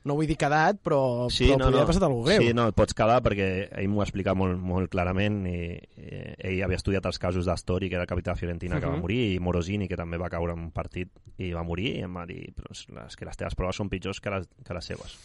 [0.03, 1.77] No vull dir quedat, però, Sí, però no, podia no.
[1.77, 2.41] haver passat alguna greu.
[2.43, 6.32] Sí, no, et pots quedar perquè ell m'ho ha explicat molt, molt clarament i, i
[6.43, 9.01] ell havia estudiat els casos d'Astori, que era el capità de Fiorentina, que va Mhm.
[9.01, 12.13] morir, i Morosini, que també va caure en un partit i va morir, i em
[12.15, 14.85] va dir però és, és que les teves proves són pitjors que les, que les
[14.85, 15.17] seves.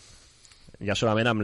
[0.81, 1.43] Ja solament amb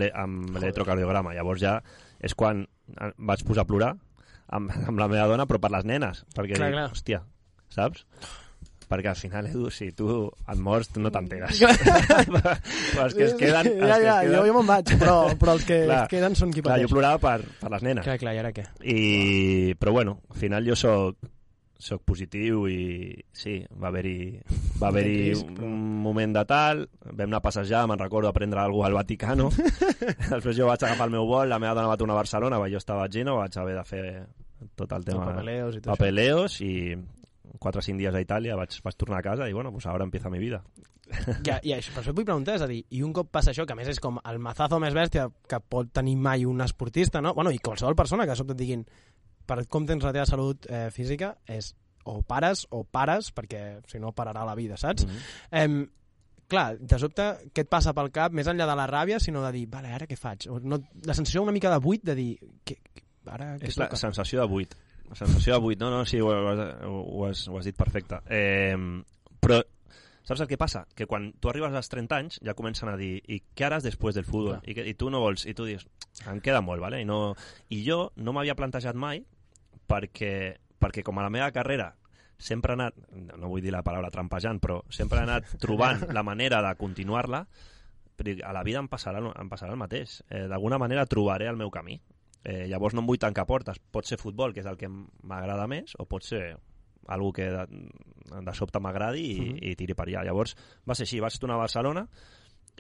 [0.55, 1.35] l'electrocardiograma.
[1.35, 1.83] Llavors ja
[2.21, 2.69] és quan
[3.01, 3.97] eh, vaig posar a plorar
[4.49, 6.91] amb, amb la meva dona, però per les nenes, perquè Clar, dic, clar.
[6.93, 7.23] hòstia,
[7.69, 8.07] saps?
[8.89, 11.61] Perquè al final, Edu, si tu et mors, tu no t'enteres.
[11.65, 13.69] però els que es queden...
[13.75, 14.35] els ja, que ja, es queden...
[14.37, 16.01] jo, jo me'n vaig, però, però els que Clar.
[16.05, 16.97] es queden són qui Clar, jo pateix.
[16.97, 18.05] plorava per, per les nenes.
[18.07, 18.67] Clar, clar, i ara què?
[18.85, 18.99] I,
[19.81, 21.31] però bueno, al final jo sóc
[21.85, 24.39] soc positiu i sí, va haver-hi
[24.81, 28.33] va haver-hi risc, però- un moment de tal, vam anar a passejar, me'n recordo a
[28.33, 29.51] prendre alguna al Vaticano,
[30.33, 32.81] després jo vaig agafar el meu vol, la meva dona va tornar a Barcelona, jo
[32.81, 34.05] estava a Gino, vaig haver de fer
[34.79, 35.99] tot el tema papeleos i tot això.
[35.99, 36.73] papeleos i
[37.59, 40.05] 4 o 5 dies a Itàlia vaig, vaig tornar a casa i bueno, pues ara
[40.05, 40.63] empieza mi vida.
[41.45, 43.53] Ja, ja, això, per això et vull preguntar, és a dir, i un cop passa
[43.53, 46.65] això, que a més és com el mazazo més bèstia que pot tenir mai un
[46.65, 47.35] esportista, no?
[47.37, 48.87] Bueno, i qualsevol persona que de sobte et diguin
[49.45, 51.75] per com tens la teva salut eh, física és
[52.09, 55.07] o pares o pares, perquè si no pararà la vida, saps?
[55.07, 55.63] Mm -hmm.
[55.63, 55.89] Em,
[56.49, 57.23] clar, de sobte,
[57.55, 60.07] què et passa pel cap, més enllà de la ràbia, sinó de dir, vale, ara
[60.07, 60.49] què faig?
[60.49, 62.77] O no, la sensació una mica de buit de dir, què,
[63.27, 63.97] ara què És la toca?
[63.97, 64.77] sensació de buit.
[65.11, 65.81] La sensació de buit.
[65.81, 68.21] No, no, sí, ho, ho, ho, has, ho has dit perfecte.
[68.33, 68.77] Eh,
[69.41, 69.61] però
[70.25, 70.87] saps el que passa?
[70.97, 74.17] Que quan tu arribes als 30 anys ja comencen a dir i què haràs després
[74.17, 74.57] del futbol?
[74.65, 75.85] I, que, I tu no vols, i tu dius
[76.31, 77.03] em queda molt, vale?
[77.03, 77.35] I, no,
[77.75, 79.21] i jo no m'havia plantejat mai
[79.91, 81.93] perquè, perquè com a la meva carrera
[82.39, 82.97] sempre he anat,
[83.39, 87.45] no vull dir la paraula trampejant, però sempre he anat trobant la manera de continuar-la,
[87.45, 90.21] a la vida em passarà, em passarà el mateix.
[90.31, 91.99] Eh, D'alguna manera trobaré el meu camí.
[92.45, 93.79] Eh, llavors no em vull tancar portes.
[93.91, 96.57] Pot ser futbol, que és el que m'agrada més, o pot ser
[97.09, 97.65] algo que de,
[98.41, 99.59] de sobte m'agradi i, Mhm.
[99.63, 100.23] i tiri per allà.
[100.25, 100.55] Llavors
[100.89, 102.07] va ser així, vaig tornar a Barcelona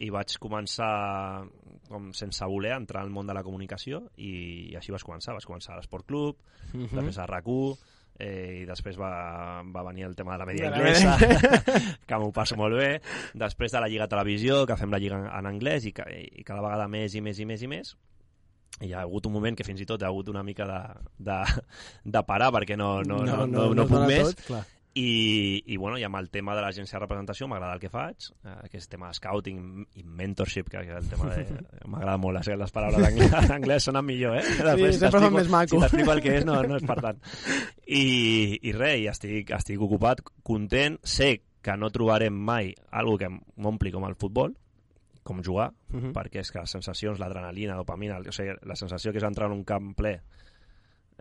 [0.00, 1.44] i vaig començar
[1.88, 5.35] com sense voler entrar al món de la comunicació i, i així vas començar.
[5.35, 6.37] Vas començar a l'Esport Club,
[6.72, 6.88] Mhm.
[6.94, 7.77] després a RAC1
[8.18, 11.16] eh, i després va, va venir el tema de la media media.
[12.07, 13.00] que m'ho passo molt bé
[13.35, 16.62] després de la Lliga Televisió, que fem la Lliga en anglès i, ca- i cada
[16.62, 17.96] vegada més i més i més i més
[18.83, 20.79] hi ha hagut un moment que fins i tot ha hagut una mica de,
[21.31, 21.41] de,
[22.05, 24.63] de parar perquè no, no, no, no, no, es puc dona més Tot, clar.
[24.99, 28.29] i, i, bueno, i amb el tema de l'agència de representació m'agrada el que faig,
[28.47, 29.61] eh, que és tema de scouting
[29.99, 31.47] i mentorship, que, que el tema de...
[31.91, 34.45] m'agrada molt, les, les paraules d'anglès, anglès sonen millor, eh?
[34.59, 35.75] Després sempre fan t'explico- més maco.
[35.75, 37.19] Si t'explico el que és, no, no és per tant.
[37.87, 38.05] I,
[38.63, 43.91] i res, i estic, estic ocupat, content, sé que no trobarem mai algo que m'ompli
[43.95, 44.53] com el futbol,
[45.25, 46.13] com jugar, Mhm.
[46.15, 49.57] perquè és que les sensacions, l'adrenalina, dopamina, o sigui, la sensació que és entrar en
[49.59, 50.21] un camp ple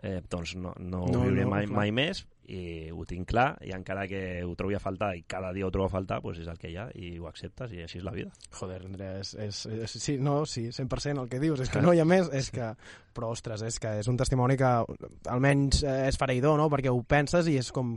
[0.02, 1.76] eh, doncs no, no, No, ho viuré no, mai, clar.
[1.78, 5.50] mai més i ho tinc clar i encara que ho trobi a faltar i cada
[5.54, 7.80] dia ho trobo a faltar, doncs és el que hi ha i ho acceptes i
[7.80, 8.30] així és la vida.
[8.52, 11.94] Joder, Andrea, és, és, és, sí, no, sí, 100% el que dius, és que no
[11.94, 12.74] hi ha més, és que,
[13.14, 14.74] però ostres, és que és un testimoni que
[15.30, 17.96] almenys eh, és fareïdor, no?, perquè ho penses i és com,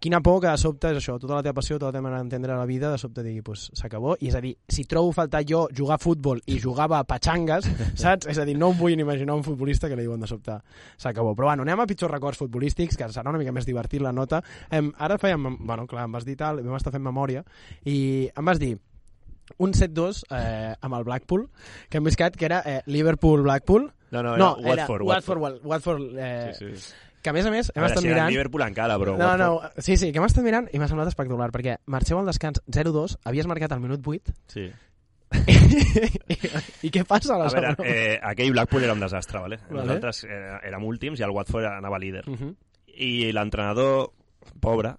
[0.00, 2.22] quina por que de sobte és això, tota la teva passió, tota la teva manera
[2.22, 5.42] d'entendre la vida, de sobte digui, pues, s'acabó, i és a dir, si trobo faltar
[5.48, 7.68] jo jugar a futbol i jugava a patxangues,
[8.02, 8.28] saps?
[8.30, 10.58] És a dir, no em vull ni imaginar un futbolista que li diuen de sobte
[10.96, 11.34] s'acabó.
[11.34, 14.42] Però bueno, anem a pitjors records futbolístics, que serà una mica més divertit la nota.
[14.70, 17.44] Em, ara fèiem, bueno, clar, em vas dir tal, vam estar fent memòria,
[17.84, 18.76] i em vas dir,
[19.62, 21.48] un 7-2 eh, amb el Blackpool,
[21.88, 23.92] que hem viscat, que era eh, Liverpool-Blackpool.
[24.10, 25.06] No, no, No, era era Watford.
[25.06, 26.94] Watford, Watford, Watford eh, Sí, sí.
[27.26, 28.30] Que a més a més hem A veure, estat si mirant...
[28.30, 29.16] Liverpool encara, però...
[29.18, 29.50] No, no,
[29.82, 33.18] sí, sí, que hem estat mirant i m'ha semblat espectacular, perquè marxeu al descans 0-2,
[33.26, 34.68] havies marcat al minut 8, Sí.
[35.50, 35.56] i,
[36.86, 39.58] i què passa A veure, eh, aquell Blackpool era un desastre, vale?
[39.66, 39.82] Vale.
[39.82, 40.38] Nosaltres eh,
[40.70, 42.22] érem últims i el Watford anava líder.
[42.30, 42.52] Uh -huh.
[42.94, 44.12] I l'entrenador,
[44.62, 44.94] pobre,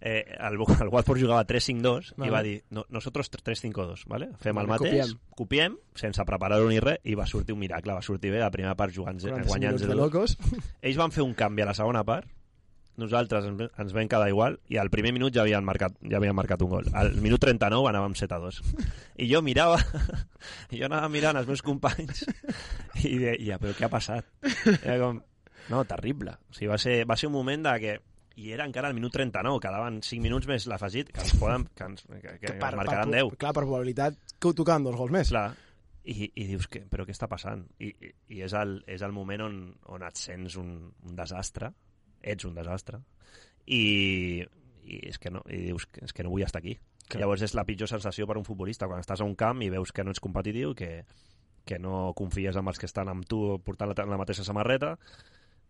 [0.00, 2.28] eh, el, el Watford jugava 3-5-2 Vale.
[2.28, 4.30] i va dir, no, nosotros 3-5-2, ¿vale?
[4.38, 5.36] fem el Vale, mateix, copiem.
[5.36, 8.76] copiem, sense preparar-ho ni res, i va sortir un miracle, va sortir bé, la primera
[8.78, 10.36] part jugant, 45 guanyant minuts de 0 locos.
[10.82, 12.28] Ells van fer un canvi a la segona part,
[12.98, 16.34] nosaltres ens, ens vam quedar igual i al primer minut ja havien marcat, ja havien
[16.34, 16.88] marcat un gol.
[16.98, 18.58] Al minut 39 anàvem 7 a 2.
[19.22, 19.78] I jo mirava,
[20.74, 22.24] i jo anava mirant els meus companys
[23.06, 24.26] i deia, però què ha passat?
[24.82, 25.22] Era com,
[25.70, 26.34] no, terrible.
[26.50, 27.96] O sigui, va ser, va ser un moment de que
[28.38, 31.86] i era encara al minut 39, quedaven 5 minuts més l'afegit, que ens poden, que
[31.88, 33.32] ens, que, que, que ens marcaran 10.
[33.40, 35.32] Clar, per probabilitat que ho tocaven dos gols més.
[35.34, 35.48] Clar,
[36.08, 37.66] i, i dius, que, però què està passant?
[37.82, 39.56] I, i, i és, el, és el moment on,
[39.92, 40.70] on et sents un,
[41.04, 41.72] un desastre,
[42.22, 43.02] ets un desastre,
[43.66, 43.82] i,
[44.88, 46.78] i és que no, i dius, que- és que no vull estar aquí.
[47.08, 47.22] Clar.
[47.22, 49.70] Llavors és la pitjor sensació per a un futbolista, quan estàs a un camp i
[49.72, 51.04] veus que no ets competitiu, que,
[51.64, 54.94] que no confies en els que estan amb tu portant la, la mateixa samarreta,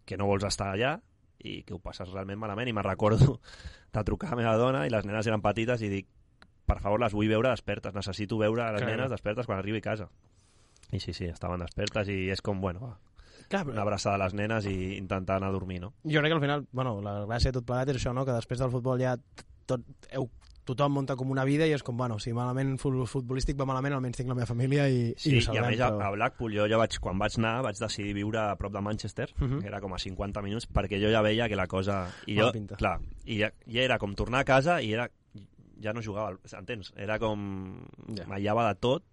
[0.05, 0.97] que no vols estar allà
[1.38, 2.68] i que ho passes realment malament.
[2.68, 3.38] I me'n recordo
[3.94, 6.09] de trucar a la meva dona i les nenes eren petites i dic,
[6.68, 8.94] per favor, les vull veure despertes, necessito veure les Clar.
[8.94, 10.09] nenes despertes quan arribi a casa.
[10.92, 12.96] I sí, sí, estaven despertes i és com, bueno, va,
[13.48, 15.94] Clar, una però abraçada a les nenes i intentar anar a dormir, no?
[16.05, 18.27] jo crec que al final, bueno, la gràcia de tot plegat és això, no?
[18.29, 19.14] que després del futbol ja
[19.68, 20.29] tot, heu,
[20.69, 23.97] tothom munta com una vida i és com, bueno, si malament fut- futbolístic va malament,
[23.97, 25.67] almenys tinc la meva família i, Sí, i ho i a salvem.
[25.73, 26.09] més a, però...
[26.13, 29.29] a Blackpool jo ja vaig, quan vaig anar vaig decidir viure a prop de Manchester,
[29.41, 29.61] Mhm.
[29.63, 32.07] que era com a 50 minuts, perquè jo ja veia que la cosa...
[32.27, 32.77] I jo, pinta.
[32.77, 35.09] clar, i ja, ja era com tornar a casa i era
[35.81, 36.93] ja no jugava, entens?
[36.97, 37.81] Era com...
[38.15, 38.25] Ja.
[38.27, 39.05] M'aïllava de tot,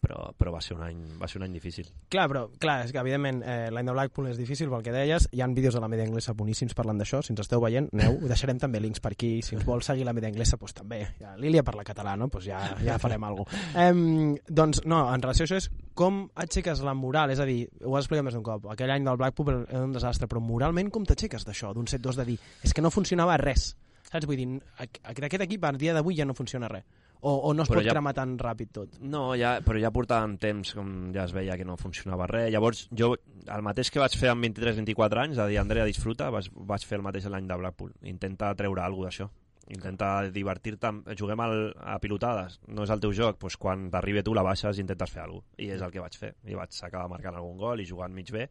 [0.00, 1.86] però, però va, ser un any, va ser un any difícil.
[2.10, 5.28] Clar, però clar, és que evidentment eh, l'any de Blackpool és difícil pel que deies,
[5.32, 8.18] hi ha vídeos de la media anglesa boníssims parlant d'això, si ens esteu veient, aneu,
[8.30, 11.34] deixarem també links per aquí, si ens vol seguir la media anglesa, doncs també, ja,
[11.36, 12.28] Lília parla català, no?
[12.32, 13.60] Doncs ja, ja farem alguna cosa.
[13.84, 17.66] Eh, doncs no, en relació a això és com aixeques la moral, és a dir,
[17.84, 20.88] ho has explicat més d'un cop, aquell any del Blackpool era un desastre, però moralment
[20.90, 23.74] com t'aixeques d'això, d'un 7-2 de dir, és que no funcionava res,
[24.10, 24.26] saps?
[24.26, 24.48] Vull dir,
[24.80, 26.84] aqu- aquest equip a dia d'avui ja no funciona res,
[27.20, 28.98] o, o no es Però pot ja- cremar tan ràpid tot.
[29.00, 32.50] No, ja, però ja portàvem temps, com ja es veia que no funcionava res.
[32.52, 33.14] Llavors, jo,
[33.46, 36.98] el mateix que vaig fer amb 23-24 anys, de dir, Andrea, disfruta, vaig, vaig fer
[36.98, 37.92] el mateix l'any de Blackpool.
[38.08, 39.28] Intenta treure alguna d'això.
[39.70, 40.86] Intenta divertir-te.
[40.88, 44.42] amb- Juguem al, a pilotades, no és el teu joc, doncs quan t'arribi tu la
[44.42, 45.62] baixes i intentes fer alguna cosa.
[45.62, 46.32] I és el que vaig fer.
[46.50, 48.48] I vaig acabar marcant algun gol i jugant mig bé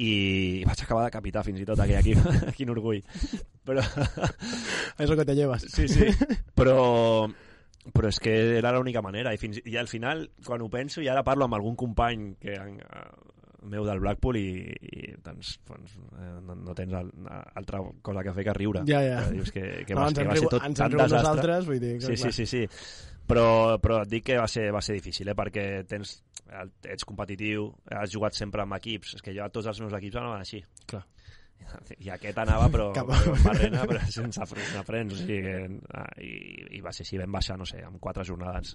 [0.00, 2.22] i vaig acabar de capità fins i tot aquell equip.
[2.56, 3.02] Quin orgull.
[3.66, 3.82] Però,
[5.02, 5.66] És el que te lleves.
[5.68, 6.06] Sí, sí.
[6.58, 7.26] Però,
[7.92, 9.32] però és que era l'única manera.
[9.34, 12.52] I, fins, I al final, quan ho penso, i ara parlo amb algun company que,
[12.52, 13.04] eh,
[13.70, 17.10] meu del Blackpool i, i doncs, doncs eh, no, no tens al,
[17.54, 18.84] altra cosa que fer que riure.
[18.88, 19.22] Ja, ja.
[19.28, 21.18] Que dius que, que, No, va, ens que va ser rigut- tot tan desastre.
[21.18, 22.32] nosaltres, vull dir que, Sí, sí, clar.
[22.38, 22.62] sí, sí.
[23.30, 23.46] Però,
[23.78, 25.34] però et dic que va ser, va ser difícil, eh?
[25.38, 26.16] perquè tens,
[26.82, 30.40] ets competitiu, has jugat sempre amb equips, és que jo tots els meus equips anaven
[30.42, 30.58] així.
[30.90, 31.04] Clar.
[32.00, 35.14] I aquest anava, però, Cap- però barrena, però sense, fre- sense frens.
[35.14, 35.54] O sigui,
[35.94, 36.32] ah, i,
[36.78, 38.74] I va ser així, vam baixar, no sé, amb quatre jornades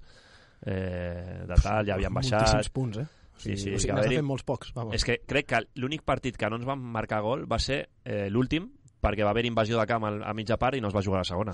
[0.66, 2.40] eh, de tal, ja havíem baixat.
[2.42, 3.08] Moltíssims punts, eh?
[3.36, 4.96] O sigui, Sí, sí, o sigui que n'has haver-hi- fet molts pocs, vamos.
[4.96, 8.30] És que crec que l'únic partit que no ens van marcar gol va ser eh,
[8.32, 8.70] l'últim,
[9.06, 11.26] perquè va haver invasió de camp a mitja part i no es va jugar a
[11.26, 11.54] la segona.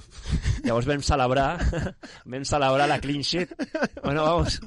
[0.64, 1.50] Llavors vam celebrar
[2.32, 3.52] vam celebrar la clean sheet.
[4.02, 4.60] Bueno, vamos,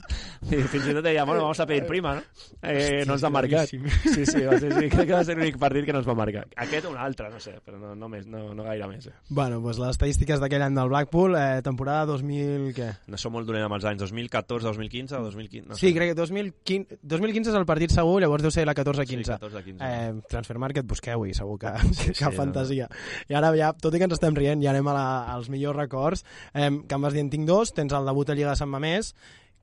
[0.51, 2.23] fins i tot dèiem, bueno, vamos a pedir prima, no?
[2.63, 3.69] Eh, no ens han marcat.
[3.73, 3.81] Sí,
[4.27, 6.45] sí, va ser, sí, crec que va ser l'únic partit que no ens va marcar.
[6.65, 9.09] Aquest o un altre, no sé, però no, no, més, no, no gaire més.
[9.11, 9.15] Eh.
[9.31, 12.69] Bueno, doncs les estadístiques d'aquell any del Blackpool, eh, temporada 2000...
[12.77, 12.91] Què?
[13.11, 15.69] No som molt dolent amb els anys 2014, 2015 o 2015.
[15.73, 15.95] No Sí, sé.
[15.97, 19.25] crec que 2015, 2015 és el partit segur, llavors deu ser la 14-15.
[19.25, 19.85] Sí, 14, 15.
[19.89, 22.74] Eh, Transfer Market, busqueu-hi, segur que, Sí, que sí, fantasia.
[22.83, 25.79] I ara ja, tot i que ens estem rient, ja anem a la, als millors
[25.79, 26.25] records.
[26.53, 28.73] Eh, que em vas dir, en tinc dos, tens el debut a Lliga de Sant
[28.73, 29.15] Mamés,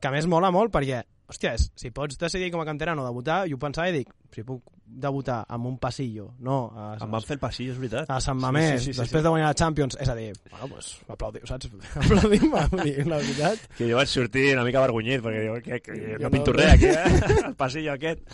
[0.02, 3.44] que a més mola molt perquè, hòstia, és, si pots decidir com a canterano debutar,
[3.50, 6.72] jo ho pensava i dic, si puc debutar amb un passillo, no?
[6.76, 8.10] A, Em van fer el passillo, és veritat.
[8.12, 9.24] a Sant Mamés, Sí, sí, sí, sí, després sí.
[9.24, 11.70] de guanyar la Champions, és a dir, bueno, pues, aplaudim, saps?
[11.96, 12.66] Aplaudim-me,
[13.10, 13.68] la veritat.
[13.78, 16.60] Que jo vaig sortir una mica avergonyit, perquè diu, que, que Jo no pinto no-
[16.60, 17.46] res aquí, eh?
[17.48, 18.26] el passillo aquest.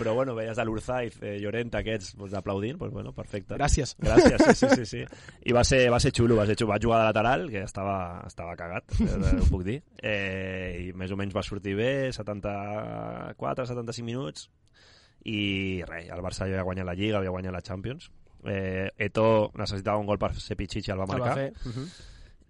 [0.00, 3.56] Però bueno, veies de l'Urzaiz, eh, Llorent, aquests, doncs, aplaudint, doncs bueno, perfecte.
[3.58, 3.96] Gràcies.
[4.00, 5.02] Gràcies, sí, sí, sí, sí.
[5.44, 6.70] I va ser, va ser xulo, va ser xulo.
[6.70, 9.80] Vaig jugar de lateral, que estava, estava cagat, eh, ho puc dir.
[10.00, 14.48] Eh, I més o menys va sortir bé, 74, 75 minuts,
[15.24, 18.10] i res, el Barça ja havia guanyat la Lliga, havia guanyat la Champions.
[18.44, 21.52] Eh, Eto necessitava un gol per ser Pichichi, el va El va marcar fer.
[21.66, 21.88] Uh -huh.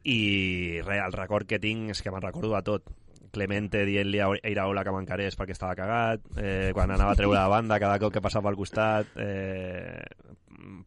[0.04, 2.90] i res, el record que tinc és que me'n recordo de tot
[3.30, 7.48] Clemente dient-li a Iraola que m'encarés perquè estava cagat, eh, quan anava a treure la
[7.48, 10.02] banda cada cop que passava al costat, eh,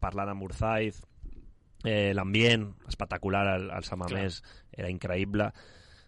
[0.00, 1.00] parlant amb Urzaiz,
[1.84, 4.42] eh, l'ambient espectacular al, al Samamés,
[4.72, 5.52] era increïble,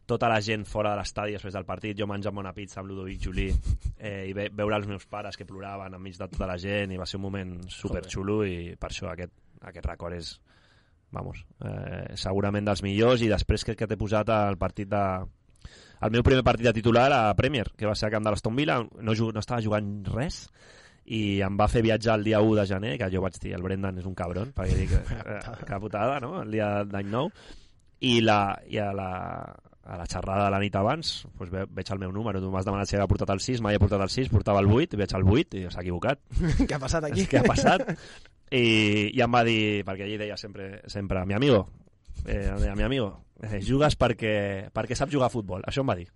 [0.07, 3.23] tota la gent fora de l'estadi després del partit, jo menjant una pizza amb Ludovic
[3.27, 6.95] Juli eh, i ve, veure els meus pares que ploraven enmig de tota la gent
[6.95, 9.35] i va ser un moment superxulo i per això aquest,
[9.67, 10.37] aquest record és
[11.17, 15.03] vamos, eh, segurament dels millors i després crec que t'he posat el partit de
[16.07, 18.57] el meu primer partit de titular a Premier, que va ser a Camp de l'Aston
[18.57, 20.43] Villa, no, no estava jugant res
[21.07, 23.63] i em va fer viatjar el dia 1 de gener, que jo vaig dir, el
[23.63, 25.39] Brendan és un cabron, perquè dic, eh,
[25.69, 27.31] que putada, no?, el dia d'any nou,
[28.01, 29.11] i, la, i a, la,
[29.87, 32.67] a la xerrada de la nit abans doncs ve, veig el meu número, tu m'has
[32.67, 35.15] demanat si havia portat el 6, mai he portat el 6, portava el 8, veig
[35.19, 36.23] el 8 i s'ha equivocat,
[36.67, 37.27] Què ha passat aquí?
[37.31, 37.87] què ha passat?
[38.51, 38.67] I,
[39.15, 41.65] i em va dir, perquè ell deia sempre, sempre mi amigo,
[42.25, 43.11] eh, deia, mi amigo,
[43.43, 44.35] eh, jugues perquè,
[44.75, 45.65] perquè saps jugar a futbol.
[45.67, 46.07] Això em va dir.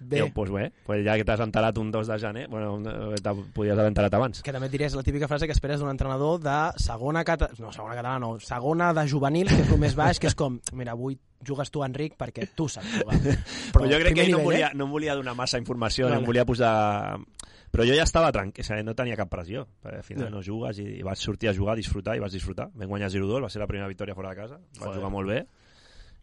[0.00, 3.18] Bé, Jo, pues bé, pues ja que t'has enterat un 2 de gener, bueno, eh,
[3.20, 4.42] te podies haver enterat abans.
[4.42, 7.60] que també et diré, és la típica frase que esperes d'un entrenador de segona catalana,
[7.60, 10.58] no, segona catalana no, segona de juvenil, que és el més baix, que és com,
[10.72, 13.20] mira, avui jugues tu, Enric, perquè tu saps jugar.
[13.74, 14.76] Però, jo crec que ell no, nivell, volia, eh?
[14.76, 16.16] no em volia donar massa informació, Vale.
[16.16, 16.72] no em volia posar...
[17.70, 19.68] Però jo ja estava tranquil, o sigui, no tenia cap pressió.
[19.86, 22.66] Al final no jugues i, i vaig sortir a jugar, a disfrutar, i vaig disfrutar.
[22.74, 24.96] Vam guanyar 0-2, va ser la primera victòria fora de casa, Joder.
[24.96, 25.44] jugar molt bé,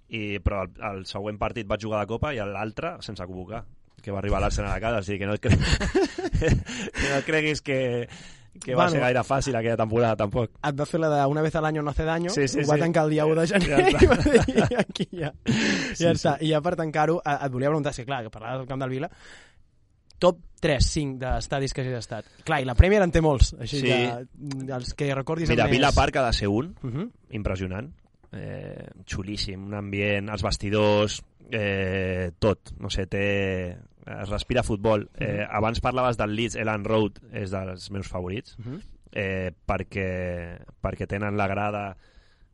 [0.10, 3.64] i, però el, el següent partit vaig jugar de Copa i l'altre sense convocar,
[4.02, 5.58] que va arribar l'Arsenal a casa, o sigui que no et, cre...
[6.40, 8.08] que no et creguis que,
[8.64, 8.92] que va Bueno.
[8.92, 10.52] ser gaire fàcil aquella temporada, tampoc.
[10.64, 12.68] Et va fer la de una vez al año no hace daño, Sí, sí, ho
[12.70, 12.80] va sí.
[12.82, 15.34] tancar el dia 1 de gener Ja i va dir, aquí ja.
[15.46, 16.38] Sí, ja està.
[16.42, 18.90] I ja per tancar-ho, et volia preguntar, és que clar, que parlaves del camp del
[18.96, 19.12] Vila,
[20.20, 22.26] top 3, 5 d'estadis que hagis estat.
[22.48, 23.92] Clar, i la Premier en té molts, així Sí.
[23.92, 25.76] que els que recordis Mira, més...
[25.78, 27.10] Vila Park ha de ser un, Uh -huh.
[27.30, 27.92] impressionant,
[28.32, 33.78] eh, xulíssim, un ambient, els vestidors, eh, tot, no sé, té...
[34.08, 35.10] es respira futbol.
[35.20, 38.82] Eh, abans parlaves del Leeds, Elan Road és dels meus favorits, Uh -huh.
[39.12, 41.98] eh, perquè, perquè tenen la grada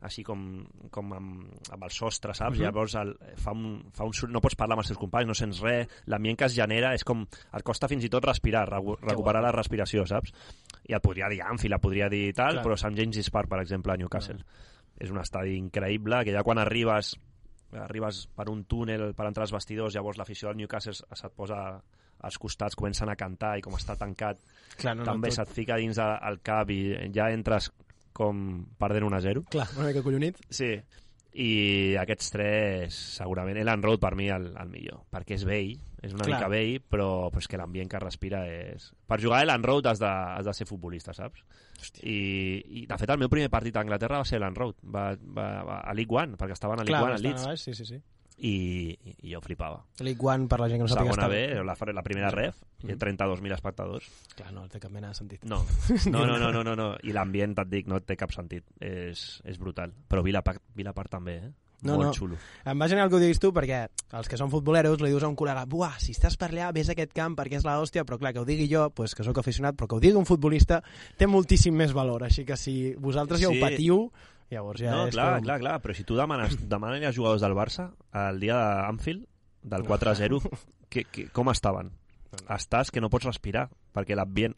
[0.04, 2.58] així com, com amb, amb el sostre, saps?
[2.58, 2.64] Mhm.
[2.66, 5.62] Llavors el, fa, un, fa un no pots parlar amb els teus companys, no sents
[5.62, 7.22] res, l'ambient que es genera és com,
[7.54, 10.34] et costa fins i tot respirar, recu- recuperar la respiració, saps?
[10.90, 12.66] I et podria dir Anfield, et podria dir tal, Clar.
[12.66, 14.44] però Sant James' Park, per exemple, a Newcastle.
[15.04, 17.13] És un estadi increïble, que ja quan arribes
[17.74, 21.60] arribes per un túnel per entrar als vestidors, llavors l'afició del Newcastle se't posa
[22.24, 24.39] als costats, comencen a cantar i com està tancat,
[24.78, 25.42] Clar, no, no, també tot...
[25.42, 26.80] se't fica dins el cap i
[27.16, 27.72] ja entres
[28.16, 29.44] com perdent 1 a 0.
[29.52, 30.38] Clar, una mica collonit.
[30.54, 30.69] Sí,
[31.34, 35.73] i aquests tres, segurament, Elan Road per mi el, el millor, perquè és vell,
[36.04, 36.38] és una Clar.
[36.38, 38.92] mica vell, però pues, que l'ambient que respira és...
[39.10, 41.42] Per jugar a Elan Road has de, has de ser futbolista, saps?
[42.04, 42.17] I,
[42.62, 45.48] I, de fet, el meu primer partit a Anglaterra va ser Elan Road, va, va,
[45.65, 47.48] va, a League One, perquè estaven a League Clar, One, bastant Leeds.
[47.48, 48.02] a baix, sí, sí, sí.
[48.38, 49.84] I, i jo flipava.
[50.00, 51.13] League One, per la gent que no sàpiga...
[51.15, 54.10] Segona B, la, la primera ref, i 32.000 espectadors.
[54.36, 55.44] Clar, no té cap mena de sentit.
[55.46, 55.62] No,
[56.10, 56.88] no, no, no, no, no, no.
[57.04, 58.65] i l'ambient, et dic, no té cap sentit.
[58.84, 59.94] És, és brutal.
[60.10, 61.52] Però Vila Park també, eh?
[61.84, 62.12] No, Molt no.
[62.15, 62.38] xulo.
[62.63, 63.81] Em va genial que ho diguis tu perquè
[64.15, 66.88] els que són futboleros li dius a un col·lega buah, si estàs per allà, vés
[66.88, 69.25] a aquest camp perquè és la hòstia, però clar, que ho digui jo, pues, que
[69.27, 70.79] sóc aficionat, però que ho digui un futbolista
[71.19, 73.60] té moltíssim més valor, així que si vosaltres ja ho Sí.
[73.60, 74.06] patiu,
[74.52, 75.48] llavors ja no, és clar, com...
[75.48, 77.89] clar, clar, però si tu demanes, demanes als jugadors del Barça
[78.25, 79.27] el dia d'Anfield,
[79.63, 80.39] del 4-0,
[80.91, 81.94] que, que, com estaven?
[82.50, 84.56] Estàs que no pots respirar, perquè l'ambient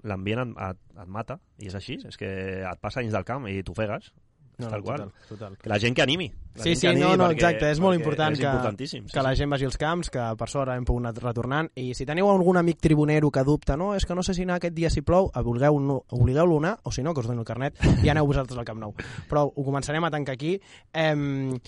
[0.55, 2.29] et, et, mata, i és així, és que
[2.63, 4.13] et passa anys del camp i t'ofegues,
[4.58, 4.97] no, tal qual.
[5.06, 5.58] Total, total.
[5.58, 6.32] Que la gent que animi.
[6.56, 9.22] La Sí, sí, animi no, no, perquè- exacte, és molt important és que, sí, que
[9.24, 12.30] la gent vagi als camps, que per sort hem pogut anar retornant, i si teniu
[12.32, 15.01] algun amic tribunero que dubta, no, és que no sé si anar aquest dia si
[15.01, 18.58] plou, obligueu-lo obligueu anar, o si no, que us doni el carnet, i aneu vosaltres
[18.58, 18.93] al Camp Nou.
[19.30, 20.60] Però ho començarem a tancar aquí.
[20.93, 21.60] Eh,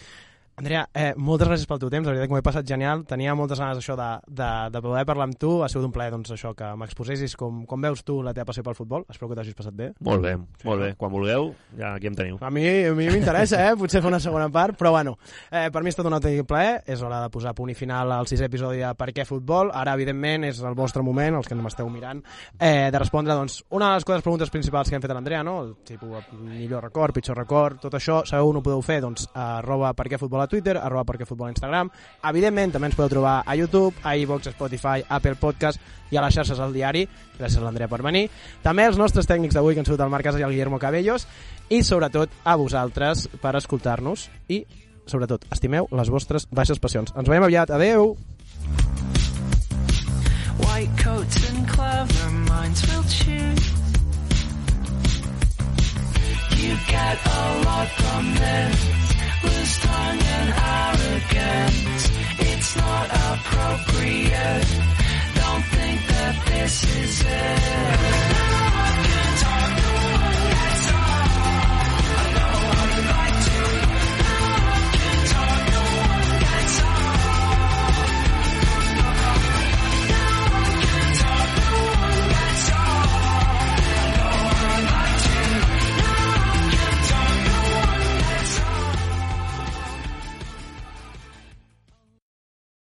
[0.58, 3.36] Andrea, eh, moltes gràcies pel teu temps, la veritat que m'ho he passat genial, tenia
[3.38, 6.32] moltes ganes això de, de, de poder parlar amb tu, ha sigut un plaer doncs,
[6.34, 9.54] això que m'exposessis com, com veus tu la teva passió pel futbol, espero que t'hagis
[9.54, 9.92] passat bé.
[10.08, 10.32] Molt bé,
[10.66, 10.88] molt bé.
[10.98, 12.40] Quan vulgueu, ja aquí em teniu.
[12.42, 13.76] A mi a mi m'interessa, eh?
[13.78, 15.14] Potser fer una segona part, però bueno,
[15.52, 18.16] eh, per mi ha estat un autèntic plaer, és hora de posar punt i final
[18.18, 21.60] al sisè episodi de Per què futbol, ara evidentment és el vostre moment, els que
[21.62, 22.24] m'esteu mirant,
[22.58, 25.46] eh, de respondre doncs, una de les coses preguntes principals que hem fet a l'Andrea,
[25.46, 25.60] no?
[25.68, 29.04] el tipus millor record, pitjor record, tot això, sabeu on ho podeu fer?
[29.06, 31.92] Doncs arroba per què futbol Twitter, arroba per què futbol a Instagram,
[32.32, 35.80] evidentment també ens podeu trobar a YouTube, a iVox, Spotify, Apple Podcast
[36.12, 37.06] i a les xarxes al diari,
[37.38, 38.28] gràcies a l'Andrea per venir,
[38.64, 41.28] també els nostres tècnics d'avui que han sigut el Marc Casas i el Guillermo Cabellos,
[41.70, 44.64] i sobretot a vosaltres per escoltar-nos i
[45.08, 47.14] sobretot estimeu les vostres baixes passions.
[47.16, 48.16] Ens veiem aviat, adeu!
[50.64, 53.72] White coats and clever minds will choose.
[56.58, 59.07] You get a lot from this.
[59.80, 60.50] tongue and
[60.80, 62.00] arrogant.
[62.52, 64.68] It's not appropriate.
[65.40, 68.57] Don't think that this is it.